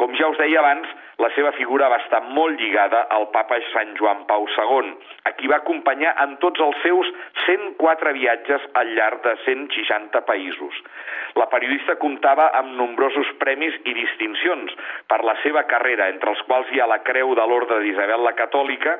Com 0.00 0.14
ja 0.18 0.28
us 0.32 0.38
deia 0.40 0.60
abans, 0.60 0.88
la 1.22 1.28
seva 1.36 1.52
figura 1.54 1.88
va 1.92 2.00
estar 2.02 2.22
molt 2.34 2.58
lligada 2.60 3.04
al 3.14 3.28
papa 3.34 3.58
Sant 3.70 3.92
Joan 3.98 4.24
Pau 4.26 4.46
II, 4.50 4.88
a 5.28 5.32
qui 5.38 5.50
va 5.50 5.60
acompanyar 5.60 6.14
en 6.24 6.34
tots 6.42 6.60
els 6.64 6.78
seus 6.82 7.10
104 7.44 8.14
viatges 8.16 8.64
al 8.80 8.90
llarg 8.96 9.22
de 9.26 9.36
160 9.44 10.24
països. 10.26 10.80
La 11.38 11.46
periodista 11.52 11.94
comptava 12.02 12.48
amb 12.58 12.74
nombrosos 12.80 13.30
premis 13.40 13.76
i 13.84 13.94
distincions 13.96 14.74
per 15.08 15.22
la 15.24 15.36
seva 15.44 15.62
carrera, 15.70 16.10
entre 16.10 16.34
els 16.34 16.42
quals 16.48 16.72
hi 16.72 16.82
ha 16.82 16.90
la 16.90 17.00
Creu 17.06 17.21
de 17.22 17.46
l'Ordre 17.46 17.78
d'Isabel 17.82 18.24
la 18.26 18.34
Catòlica 18.34 18.96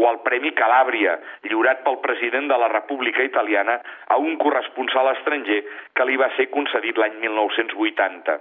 o 0.00 0.08
el 0.08 0.18
Premi 0.24 0.52
Calàbria, 0.56 1.18
lliurat 1.44 1.84
pel 1.84 2.00
president 2.04 2.48
de 2.48 2.58
la 2.58 2.68
República 2.72 3.24
Italiana 3.28 3.78
a 4.08 4.16
un 4.16 4.36
corresponsal 4.40 5.12
estranger 5.12 5.62
que 5.94 6.08
li 6.08 6.16
va 6.16 6.30
ser 6.36 6.48
concedit 6.50 6.98
l'any 6.98 7.20
1980. 7.20 8.38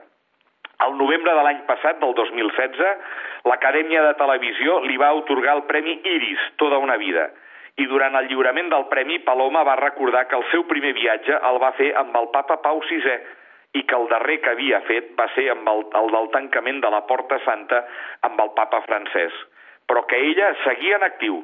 Al 0.85 0.97
novembre 0.99 1.35
de 1.35 1.43
l'any 1.43 1.61
passat, 1.67 1.99
del 2.01 2.15
2016, 2.15 2.83
l'Acadèmia 3.47 4.03
de 4.07 4.17
Televisió 4.19 4.81
li 4.87 4.97
va 4.97 5.13
otorgar 5.15 5.55
el 5.59 5.63
Premi 5.69 5.99
Iris, 6.03 6.51
tota 6.59 6.79
una 6.83 6.97
vida. 6.97 7.29
I 7.75 7.85
durant 7.91 8.15
el 8.15 8.29
lliurament 8.31 8.69
del 8.71 8.85
premi, 8.91 9.19
Paloma 9.19 9.65
va 9.67 9.75
recordar 9.75 10.29
que 10.31 10.37
el 10.39 10.45
seu 10.51 10.63
primer 10.67 10.93
viatge 10.95 11.35
el 11.49 11.59
va 11.59 11.73
fer 11.75 11.89
amb 11.99 12.15
el 12.15 12.29
papa 12.31 12.61
Pau 12.63 12.79
VI 12.87 13.19
i 13.75 13.83
que 13.83 13.97
el 13.97 14.07
darrer 14.11 14.39
que 14.43 14.53
havia 14.55 14.81
fet 14.87 15.11
va 15.19 15.27
ser 15.35 15.49
amb 15.53 15.67
el, 15.71 15.83
el 15.99 16.09
del 16.15 16.31
tancament 16.35 16.81
de 16.83 16.91
la 16.93 17.03
Porta 17.09 17.41
Santa 17.45 17.83
amb 18.27 18.39
el 18.41 18.53
papa 18.57 18.81
francès. 18.87 19.35
Però 19.85 20.05
que 20.09 20.17
ella 20.31 20.53
seguia 20.63 20.97
en 20.97 21.05
actiu, 21.07 21.43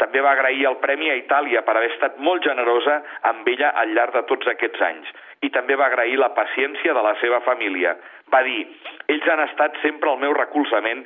també 0.00 0.22
va 0.24 0.32
agrair 0.32 0.64
el 0.68 0.78
premi 0.80 1.10
a 1.12 1.16
Itàlia 1.20 1.60
per 1.64 1.74
haver 1.76 1.90
estat 1.92 2.20
molt 2.24 2.44
generosa 2.46 3.00
amb 3.30 3.48
ella 3.52 3.74
al 3.82 3.92
llarg 3.96 4.16
de 4.16 4.22
tots 4.30 4.48
aquests 4.48 4.80
anys 4.86 5.10
i 5.44 5.50
també 5.52 5.76
va 5.80 5.88
agrair 5.88 6.18
la 6.20 6.30
paciència 6.36 6.94
de 6.96 7.02
la 7.04 7.14
seva 7.20 7.40
família. 7.44 7.94
Va 8.32 8.42
dir, 8.44 8.64
ells 9.12 9.28
han 9.32 9.40
estat 9.46 9.76
sempre 9.84 10.10
al 10.10 10.20
meu 10.20 10.34
recolzament 10.36 11.04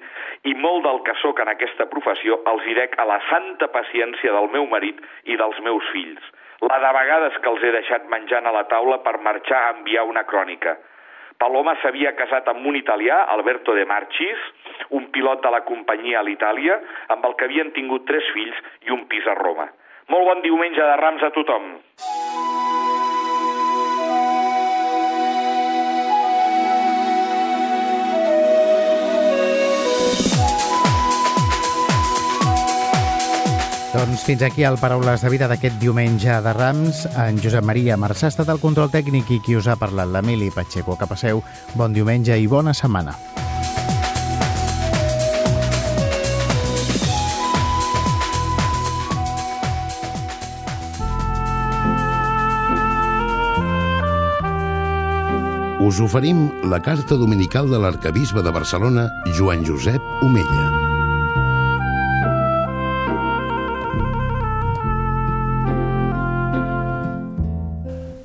i 0.50 0.54
molt 0.58 0.82
del 0.87 1.02
que 1.06 1.14
sóc 1.22 1.42
en 1.42 1.50
aquesta 1.52 1.87
professió 1.90 2.40
els 2.52 2.66
hi 2.66 2.74
dec 2.78 2.98
a 2.98 3.06
la 3.10 3.20
santa 3.30 3.70
paciència 3.74 4.34
del 4.34 4.50
meu 4.56 4.66
marit 4.70 4.98
i 5.24 5.38
dels 5.38 5.60
meus 5.66 5.87
fills. 5.94 6.32
La 6.62 6.78
de 6.78 6.90
vegades 6.96 7.38
que 7.42 7.50
els 7.50 7.62
he 7.64 7.72
deixat 7.74 8.06
menjant 8.12 8.46
a 8.46 8.52
la 8.54 8.64
taula 8.70 9.00
per 9.02 9.18
marxar 9.18 9.60
a 9.64 9.72
enviar 9.76 10.04
una 10.06 10.24
crònica. 10.24 10.76
Paloma 11.38 11.74
s'havia 11.82 12.14
casat 12.14 12.48
amb 12.48 12.66
un 12.70 12.78
italià, 12.78 13.24
Alberto 13.34 13.74
de 13.74 13.84
Marchis, 13.90 14.38
un 14.90 15.10
pilot 15.10 15.42
de 15.42 15.50
la 15.50 15.64
companyia 15.66 16.20
a 16.20 16.26
l'Itàlia, 16.26 16.78
amb 17.16 17.26
el 17.26 17.34
que 17.34 17.48
havien 17.48 17.74
tingut 17.74 18.06
tres 18.06 18.30
fills 18.36 18.62
i 18.86 18.94
un 18.94 19.06
pis 19.10 19.26
a 19.26 19.34
Roma. 19.42 19.68
Molt 20.14 20.30
bon 20.30 20.44
diumenge 20.46 20.84
de 20.84 20.98
Rams 21.00 21.26
a 21.26 21.32
tothom. 21.34 21.72
Doncs 34.04 34.20
fins 34.20 34.42
aquí 34.44 34.64
el 34.68 34.76
Paraules 34.76 35.22
de 35.24 35.30
Vida 35.32 35.46
d'aquest 35.48 35.78
diumenge 35.80 36.34
de 36.44 36.52
Rams. 36.52 37.06
En 37.16 37.38
Josep 37.40 37.64
Maria 37.64 37.96
Marçà 37.96 38.26
ha 38.28 38.32
estat 38.34 38.50
el 38.52 38.60
control 38.60 38.90
tècnic 38.92 39.30
i 39.32 39.38
qui 39.40 39.56
us 39.56 39.64
ha 39.64 39.78
parlat, 39.80 40.10
l'Emili 40.12 40.50
Pacheco. 40.52 40.92
Que 41.00 41.08
passeu 41.08 41.40
bon 41.72 41.96
diumenge 41.96 42.36
i 42.36 42.44
bona 42.44 42.76
setmana. 42.76 43.16
Us 55.80 56.04
oferim 56.04 56.50
la 56.68 56.84
carta 56.84 57.16
dominical 57.16 57.72
de 57.72 57.80
l'arcabisbe 57.80 58.44
de 58.44 58.52
Barcelona, 58.52 59.08
Joan 59.32 59.64
Josep 59.64 60.20
Omella. 60.20 60.93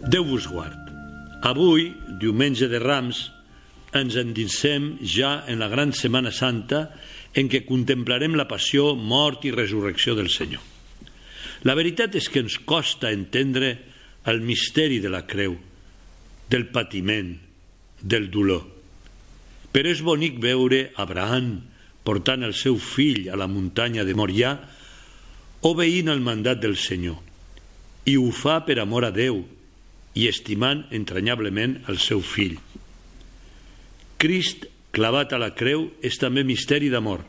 Déu 0.09 0.23
vos 0.25 0.47
guard. 0.49 0.87
Avui, 1.45 1.91
diumenge 2.17 2.65
de 2.71 2.79
Rams, 2.81 3.27
ens 3.93 4.15
endinsem 4.17 4.95
ja 5.05 5.43
en 5.45 5.59
la 5.61 5.67
gran 5.69 5.91
Setmana 5.93 6.31
Santa 6.33 6.87
en 7.37 7.49
què 7.51 7.61
contemplarem 7.67 8.33
la 8.33 8.47
passió, 8.49 8.95
mort 8.97 9.45
i 9.45 9.53
resurrecció 9.53 10.15
del 10.17 10.31
Senyor. 10.33 10.63
La 11.69 11.75
veritat 11.77 12.17
és 12.17 12.29
que 12.31 12.41
ens 12.41 12.57
costa 12.65 13.11
entendre 13.13 13.69
el 14.25 14.41
misteri 14.41 14.97
de 15.03 15.11
la 15.13 15.21
creu, 15.29 15.53
del 16.49 16.65
patiment, 16.73 17.35
del 18.01 18.31
dolor. 18.33 18.65
Però 19.69 19.93
és 19.93 20.01
bonic 20.01 20.41
veure 20.41 20.87
Abraham 20.97 21.51
portant 22.01 22.47
el 22.47 22.57
seu 22.57 22.81
fill 22.81 23.29
a 23.29 23.37
la 23.37 23.49
muntanya 23.51 24.07
de 24.07 24.17
Morià, 24.17 24.55
obeint 25.69 26.09
el 26.09 26.25
mandat 26.25 26.65
del 26.65 26.79
Senyor. 26.81 27.21
I 28.09 28.17
ho 28.17 28.33
fa 28.33 28.63
per 28.65 28.79
amor 28.81 29.05
a 29.05 29.13
Déu, 29.13 29.43
i 30.19 30.27
estimant 30.27 30.84
entranyablement 30.95 31.77
el 31.91 31.99
seu 32.03 32.21
fill. 32.25 32.58
Crist 34.19 34.67
clavat 34.95 35.32
a 35.32 35.39
la 35.39 35.53
creu 35.55 35.88
és 36.03 36.19
també 36.19 36.43
misteri 36.43 36.89
d'amor. 36.91 37.23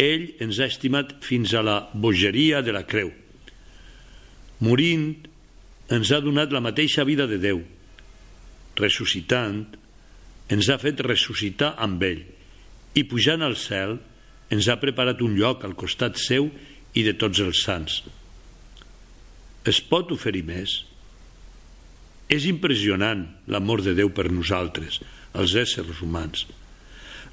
Ell 0.00 0.30
ens 0.42 0.58
ha 0.58 0.68
estimat 0.70 1.12
fins 1.22 1.54
a 1.54 1.62
la 1.62 1.78
bogeria 1.92 2.62
de 2.66 2.74
la 2.74 2.82
creu. 2.88 3.12
Morint, 4.66 5.12
ens 5.90 6.10
ha 6.10 6.20
donat 6.24 6.52
la 6.54 6.62
mateixa 6.64 7.04
vida 7.06 7.26
de 7.30 7.38
Déu. 7.42 7.62
Ressuscitant, 8.80 9.64
ens 10.50 10.68
ha 10.70 10.78
fet 10.82 11.02
ressuscitar 11.06 11.74
amb 11.78 12.02
ell 12.02 12.22
i 12.98 13.04
pujant 13.06 13.42
al 13.46 13.54
cel 13.58 13.98
ens 14.50 14.66
ha 14.66 14.80
preparat 14.82 15.22
un 15.22 15.36
lloc 15.38 15.62
al 15.64 15.76
costat 15.78 16.18
seu 16.18 16.48
i 16.98 17.04
de 17.06 17.14
tots 17.14 17.42
els 17.44 17.62
sants. 17.62 18.00
Es 19.70 19.78
pot 19.86 20.10
oferir 20.10 20.42
més? 20.48 20.80
És 22.30 22.46
impressionant 22.46 23.24
l'amor 23.50 23.82
de 23.82 23.96
Déu 23.98 24.12
per 24.14 24.28
nosaltres, 24.30 25.00
els 25.34 25.54
éssers 25.58 26.02
humans. 26.04 26.46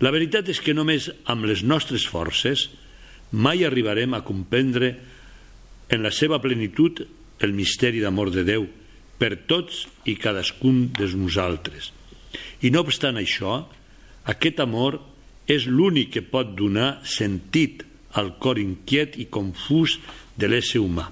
La 0.02 0.12
veritat 0.14 0.50
és 0.50 0.62
que 0.62 0.76
només 0.78 1.10
amb 1.30 1.46
les 1.50 1.64
nostres 1.66 2.06
forces 2.10 2.68
mai 3.32 3.64
arribarem 3.66 4.14
a 4.14 4.24
comprendre 4.26 4.96
en 5.90 6.04
la 6.04 6.12
seva 6.12 6.40
plenitud 6.42 7.04
el 7.42 7.54
misteri 7.54 8.02
d'amor 8.02 8.32
de 8.34 8.44
Déu 8.48 8.66
per 9.18 9.36
tots 9.50 9.86
i 10.06 10.18
cadascun 10.18 10.88
de 10.98 11.10
nosaltres. 11.18 11.92
I 12.62 12.70
no 12.74 12.84
obstant 12.86 13.18
això, 13.18 13.64
aquest 14.26 14.60
amor 14.62 15.00
és 15.48 15.66
l'únic 15.70 16.12
que 16.18 16.26
pot 16.26 16.54
donar 16.58 16.98
sentit 17.08 17.86
al 18.20 18.34
cor 18.42 18.60
inquiet 18.60 19.18
i 19.22 19.30
confús 19.32 19.98
de 20.38 20.50
l'ésser 20.50 20.82
humà. 20.84 21.08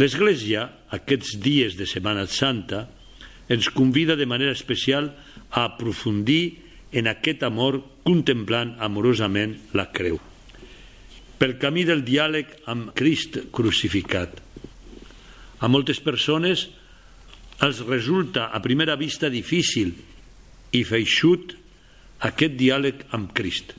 L'Església, 0.00 0.68
aquests 0.96 1.36
dies 1.42 1.76
de 1.76 1.84
Setmana 1.88 2.24
Santa, 2.26 2.86
ens 3.52 3.68
convida 3.68 4.16
de 4.16 4.26
manera 4.26 4.54
especial 4.56 5.10
a 5.50 5.66
aprofundir 5.66 6.58
en 6.92 7.08
aquest 7.10 7.42
amor 7.44 7.80
contemplant 8.04 8.76
amorosament 8.80 9.58
la 9.76 9.90
creu. 9.92 10.18
Pel 11.36 11.58
camí 11.60 11.84
del 11.84 12.04
diàleg 12.06 12.54
amb 12.70 12.92
Crist 12.96 13.38
crucificat. 13.52 14.38
A 15.60 15.68
moltes 15.68 16.00
persones 16.00 16.68
els 17.62 17.82
resulta 17.86 18.48
a 18.48 18.62
primera 18.64 18.96
vista 18.96 19.28
difícil 19.30 19.92
i 20.72 20.82
feixut 20.88 21.52
aquest 22.24 22.56
diàleg 22.56 23.04
amb 23.12 23.32
Crist. 23.36 23.74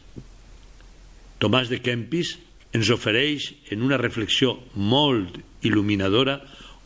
Tomàs 1.41 1.71
de 1.73 1.82
Kempis 1.84 2.36
ens 2.73 2.91
ofereix 2.93 3.49
en 3.73 3.82
una 3.86 3.97
reflexió 3.99 4.56
molt 4.76 5.41
il·luminadora 5.63 6.39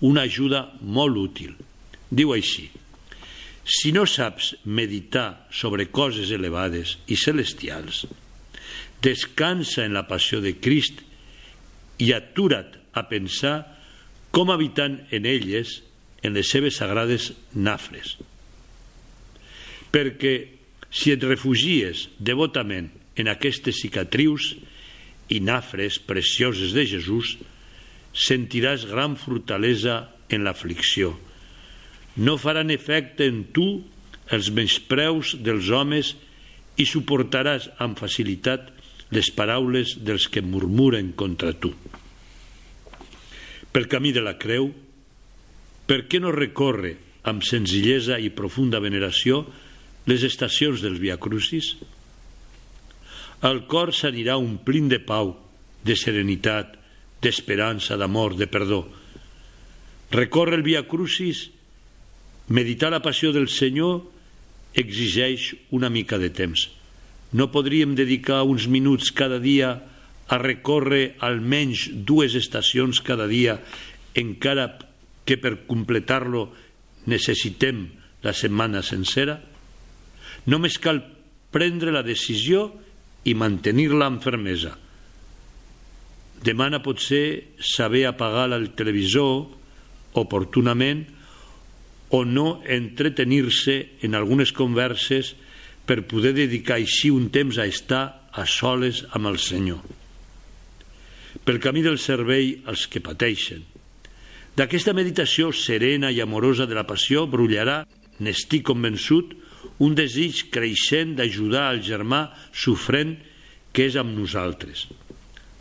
una 0.07 0.25
ajuda 0.27 0.67
molt 0.81 1.17
útil. 1.17 1.55
Diu 2.09 2.33
així, 2.35 2.67
si 3.67 3.91
no 3.91 4.05
saps 4.07 4.53
meditar 4.63 5.47
sobre 5.51 5.89
coses 5.91 6.31
elevades 6.31 6.95
i 7.11 7.17
celestials, 7.19 8.05
descansa 9.03 9.83
en 9.85 9.97
la 9.97 10.05
passió 10.07 10.39
de 10.41 10.55
Crist 10.55 11.03
i 11.99 12.13
atura't 12.15 12.77
a 12.97 13.03
pensar 13.09 13.57
com 14.31 14.53
habitant 14.53 15.01
en 15.11 15.27
elles 15.27 15.81
en 16.23 16.33
les 16.37 16.49
seves 16.49 16.79
sagrades 16.79 17.31
nafres. 17.53 18.15
Perquè 19.91 20.33
si 20.93 21.11
et 21.11 21.23
refugies 21.23 22.07
devotament 22.19 22.89
en 23.17 23.29
aquestes 23.31 23.81
cicatrius 23.81 24.53
i 25.33 25.41
nafres 25.43 25.99
precioses 25.99 26.73
de 26.75 26.85
Jesús, 26.87 27.35
sentiràs 28.17 28.87
gran 28.89 29.15
fortalesa 29.19 30.07
en 30.33 30.43
l'aflicció. 30.47 31.13
No 32.17 32.37
faran 32.41 32.73
efecte 32.73 33.27
en 33.29 33.43
tu 33.53 33.67
els 34.33 34.49
menyspreus 34.51 35.35
dels 35.45 35.69
homes 35.69 36.15
i 36.81 36.85
suportaràs 36.89 37.69
amb 37.83 37.99
facilitat 37.99 38.73
les 39.13 39.29
paraules 39.31 39.95
dels 40.03 40.27
que 40.27 40.43
murmuren 40.43 41.13
contra 41.15 41.53
tu. 41.53 41.71
Pel 43.71 43.87
camí 43.87 44.11
de 44.11 44.23
la 44.25 44.35
creu, 44.41 44.71
per 45.87 46.03
què 46.09 46.19
no 46.19 46.33
recorre 46.33 46.95
amb 47.29 47.45
senzillesa 47.45 48.17
i 48.19 48.33
profunda 48.33 48.81
veneració 48.83 49.45
les 50.09 50.23
estacions 50.27 50.81
dels 50.83 50.99
Via 50.99 51.19
Crucis? 51.21 51.75
El 53.47 53.63
cor 53.69 53.93
s'anirà 53.93 54.39
omplint 54.41 54.89
de 54.89 54.99
pau, 55.03 55.35
de 55.85 55.95
serenitat, 55.95 56.73
d'esperança, 57.27 57.99
d'amor, 57.99 58.39
de 58.39 58.47
perdó. 58.47 58.85
Recorre 60.11 60.55
el 60.55 60.63
Via 60.63 60.87
Crucis, 60.87 61.49
meditar 62.47 62.93
la 62.93 63.03
passió 63.03 63.33
del 63.35 63.51
Senyor 63.51 64.05
exigeix 64.77 65.51
una 65.75 65.91
mica 65.91 66.17
de 66.17 66.31
temps. 66.31 66.69
No 67.35 67.51
podríem 67.51 67.95
dedicar 67.97 68.45
uns 68.47 68.69
minuts 68.71 69.11
cada 69.11 69.41
dia 69.43 69.73
a 70.27 70.37
recórrer 70.39 71.17
almenys 71.23 71.89
dues 72.07 72.35
estacions 72.39 73.01
cada 73.03 73.27
dia, 73.27 73.59
encara 74.15 74.77
que 75.27 75.35
per 75.35 75.67
completar-lo 75.67 76.47
necessitem 77.07 77.87
la 78.23 78.33
setmana 78.35 78.83
sencera? 78.83 79.41
Només 80.47 80.79
cal 80.79 81.03
prendre 81.51 81.91
la 81.91 82.03
decisió 82.03 82.69
i 83.27 83.35
mantenir-la 83.35 84.07
amb 84.07 84.23
fermesa. 84.23 84.77
Demana 86.43 86.81
potser 86.85 87.57
saber 87.59 88.05
apagar 88.05 88.51
el 88.53 88.71
televisor 88.77 89.47
oportunament 90.17 91.05
o 92.09 92.23
no 92.25 92.61
entretenir-se 92.63 93.99
en 94.05 94.15
algunes 94.15 94.53
converses 94.55 95.35
per 95.87 96.05
poder 96.07 96.33
dedicar 96.35 96.77
així 96.77 97.11
un 97.11 97.29
temps 97.33 97.57
a 97.57 97.65
estar 97.67 98.29
a 98.31 98.45
soles 98.45 99.03
amb 99.15 99.31
el 99.31 99.39
Senyor. 99.39 99.81
Pel 101.43 101.59
camí 101.63 101.83
del 101.85 101.99
servei 101.99 102.57
als 102.67 102.87
que 102.91 103.03
pateixen. 103.03 103.63
D'aquesta 104.57 104.93
meditació 104.97 105.51
serena 105.53 106.09
i 106.11 106.21
amorosa 106.23 106.65
de 106.65 106.75
la 106.77 106.87
passió 106.89 107.27
brullarà, 107.29 107.83
n'estic 108.19 108.65
convençut, 108.65 109.35
un 109.83 109.93
desig 109.93 110.47
creixent 110.53 111.13
d'ajudar 111.17 111.67
al 111.69 111.83
germà 111.85 112.23
sofrent 112.53 113.17
que 113.71 113.85
és 113.85 113.97
amb 113.99 114.15
nosaltres. 114.17 114.87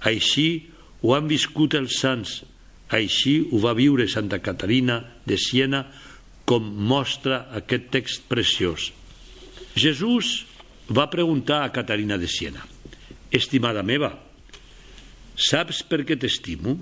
Així 0.07 0.49
ho 1.03 1.15
han 1.17 1.29
viscut 1.31 1.75
els 1.79 1.99
sants, 2.01 2.41
així 2.95 3.41
ho 3.51 3.61
va 3.63 3.75
viure 3.75 4.07
Santa 4.09 4.39
Caterina 4.39 5.01
de 5.27 5.39
Siena, 5.41 5.85
com 6.47 6.63
mostra 6.63 7.47
aquest 7.59 7.89
text 7.91 8.29
preciós. 8.31 8.93
Jesús 9.75 10.45
va 10.89 11.11
preguntar 11.11 11.65
a 11.65 11.73
Caterina 11.75 12.19
de 12.19 12.29
Siena, 12.31 12.63
estimada 13.35 13.83
meva, 13.83 14.13
saps 15.37 15.83
per 15.83 16.05
què 16.07 16.17
t'estimo? 16.17 16.77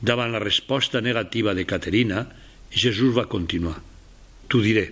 Davant 0.00 0.32
la 0.32 0.40
resposta 0.40 1.02
negativa 1.04 1.52
de 1.54 1.66
Caterina, 1.68 2.24
Jesús 2.72 3.12
va 3.16 3.28
continuar, 3.28 3.76
t'ho 4.48 4.62
diré, 4.64 4.86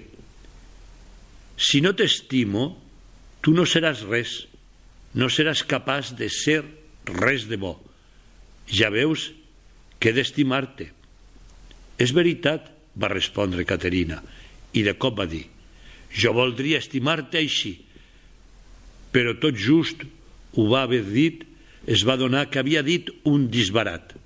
si 1.57 1.81
no 1.81 1.95
t'estimo, 1.97 2.69
tu 3.41 3.55
no 3.57 3.65
seràs 3.65 4.05
res, 4.05 4.43
no 5.17 5.31
seràs 5.33 5.65
capaç 5.65 6.13
de 6.19 6.29
ser 6.29 6.61
res 7.15 7.47
de 7.51 7.59
bo. 7.61 7.77
Ja 8.67 8.91
veus 8.91 9.31
que 10.01 10.11
he 10.11 10.17
d'estimar-te. 10.17 10.91
És 11.99 12.13
veritat, 12.17 12.69
va 12.97 13.13
respondre 13.13 13.65
Caterina, 13.69 14.21
i 14.77 14.83
de 14.85 14.97
cop 14.99 15.17
va 15.19 15.27
dir, 15.29 15.47
jo 16.13 16.33
voldria 16.37 16.81
estimar-te 16.83 17.41
així. 17.41 17.77
Però 19.13 19.37
tot 19.41 19.57
just 19.57 20.03
ho 20.57 20.67
va 20.69 20.85
haver 20.85 21.05
dit, 21.09 21.45
es 21.87 22.03
va 22.05 22.19
donar 22.21 22.49
que 22.51 22.61
havia 22.61 22.83
dit 22.83 23.09
un 23.25 23.47
disbarat. 23.53 24.17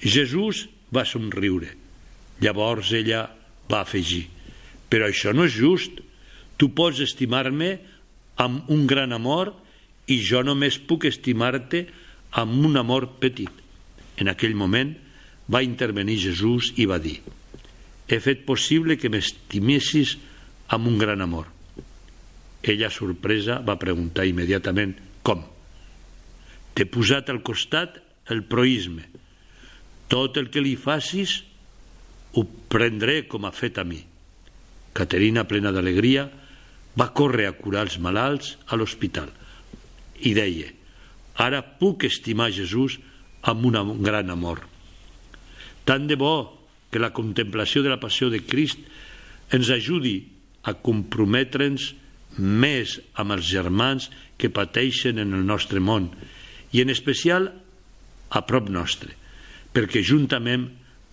Jesús 0.00 0.66
va 0.94 1.04
somriure. 1.06 1.70
Llavors 2.42 2.90
ella 2.96 3.28
va 3.70 3.84
afegir, 3.84 4.24
però 4.90 5.06
això 5.08 5.32
no 5.34 5.46
és 5.46 5.54
just, 5.54 6.02
Tu 6.56 6.70
pots 6.70 7.00
estimar-me 7.02 7.76
amb 8.40 8.70
un 8.70 8.86
gran 8.86 9.14
amor 9.14 9.52
i 10.10 10.18
jo 10.20 10.42
només 10.44 10.80
puc 10.80 11.06
estimar-te 11.08 11.86
amb 12.40 12.66
un 12.66 12.76
amor 12.76 13.08
petit. 13.22 13.50
En 14.20 14.28
aquell 14.30 14.54
moment 14.54 14.92
va 15.50 15.64
intervenir 15.64 16.20
Jesús 16.26 16.72
i 16.80 16.86
va 16.90 17.00
dir 17.02 17.18
he 18.08 18.20
fet 18.20 18.44
possible 18.44 18.98
que 19.00 19.08
m'estimessis 19.08 20.16
amb 20.74 20.88
un 20.90 20.98
gran 21.00 21.24
amor. 21.24 21.48
Ella, 22.64 22.90
sorpresa, 22.90 23.60
va 23.64 23.80
preguntar 23.80 24.26
immediatament 24.28 24.94
com. 25.24 25.42
T'he 26.74 26.86
posat 26.88 27.30
al 27.30 27.42
costat 27.44 28.00
el 28.32 28.44
proisme. 28.48 29.04
Tot 30.08 30.36
el 30.40 30.50
que 30.52 30.62
li 30.64 30.74
facis 30.80 31.42
ho 32.34 32.44
prendré 32.44 33.24
com 33.28 33.44
ha 33.44 33.52
fet 33.54 33.78
a 33.80 33.84
mi. 33.88 34.00
Caterina, 34.94 35.44
plena 35.48 35.72
d'alegria, 35.74 36.28
va 36.94 37.12
córrer 37.16 37.48
a 37.48 37.56
curar 37.56 37.86
els 37.88 37.98
malalts 37.98 38.54
a 38.68 38.78
l'hospital 38.78 39.32
i 40.22 40.34
deia 40.36 40.70
ara 41.34 41.62
puc 41.62 42.06
estimar 42.06 42.52
Jesús 42.54 42.98
amb 43.42 43.66
un 43.66 44.02
gran 44.02 44.30
amor. 44.30 44.62
Tant 45.84 46.06
de 46.06 46.16
bo 46.16 46.60
que 46.90 47.02
la 47.02 47.12
contemplació 47.12 47.82
de 47.82 47.90
la 47.90 48.00
passió 48.00 48.30
de 48.30 48.40
Crist 48.40 48.78
ens 49.52 49.70
ajudi 49.74 50.16
a 50.64 50.72
comprometre'ns 50.78 51.92
més 52.38 52.98
amb 53.20 53.34
els 53.34 53.46
germans 53.46 54.08
que 54.38 54.50
pateixen 54.50 55.18
en 55.18 55.34
el 55.34 55.44
nostre 55.46 55.82
món 55.82 56.08
i 56.72 56.82
en 56.82 56.90
especial 56.90 57.50
a 58.30 58.42
prop 58.46 58.70
nostre, 58.70 59.12
perquè 59.74 60.02
juntament 60.02 60.70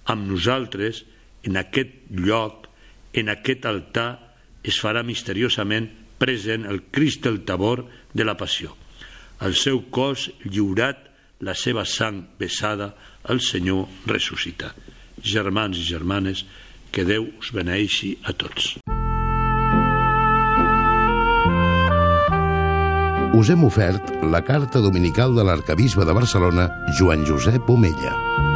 amb 0.10 0.30
nosaltres 0.30 1.04
en 1.46 1.58
aquest 1.58 2.14
lloc, 2.14 2.70
en 3.14 3.30
aquest 3.34 3.66
altar, 3.66 4.38
es 4.64 4.78
farà 4.82 5.02
misteriosament 5.06 5.90
present 6.22 6.68
el 6.70 6.84
Crist 6.94 7.26
del 7.26 7.42
Tabor 7.46 7.84
de 8.14 8.26
la 8.26 8.38
Passió. 8.38 8.78
El 9.42 9.56
seu 9.58 9.80
cos 9.90 10.28
lliurat, 10.46 11.00
la 11.42 11.56
seva 11.58 11.82
sang 11.90 12.22
besada, 12.38 12.92
el 13.34 13.42
Senyor 13.42 13.88
ressuscita. 14.06 14.76
Germans 15.22 15.80
i 15.82 15.86
germanes, 15.88 16.46
que 16.94 17.06
Déu 17.08 17.26
us 17.40 17.50
beneixi 17.56 18.14
a 18.22 18.36
tots. 18.38 18.76
Us 23.32 23.50
hem 23.50 23.64
ofert 23.66 24.14
la 24.30 24.44
carta 24.46 24.84
dominical 24.84 25.34
de 25.34 25.48
l'arcabisbe 25.48 26.06
de 26.06 26.14
Barcelona, 26.14 26.70
Joan 27.00 27.26
Josep 27.26 27.70
Omella. 27.70 28.51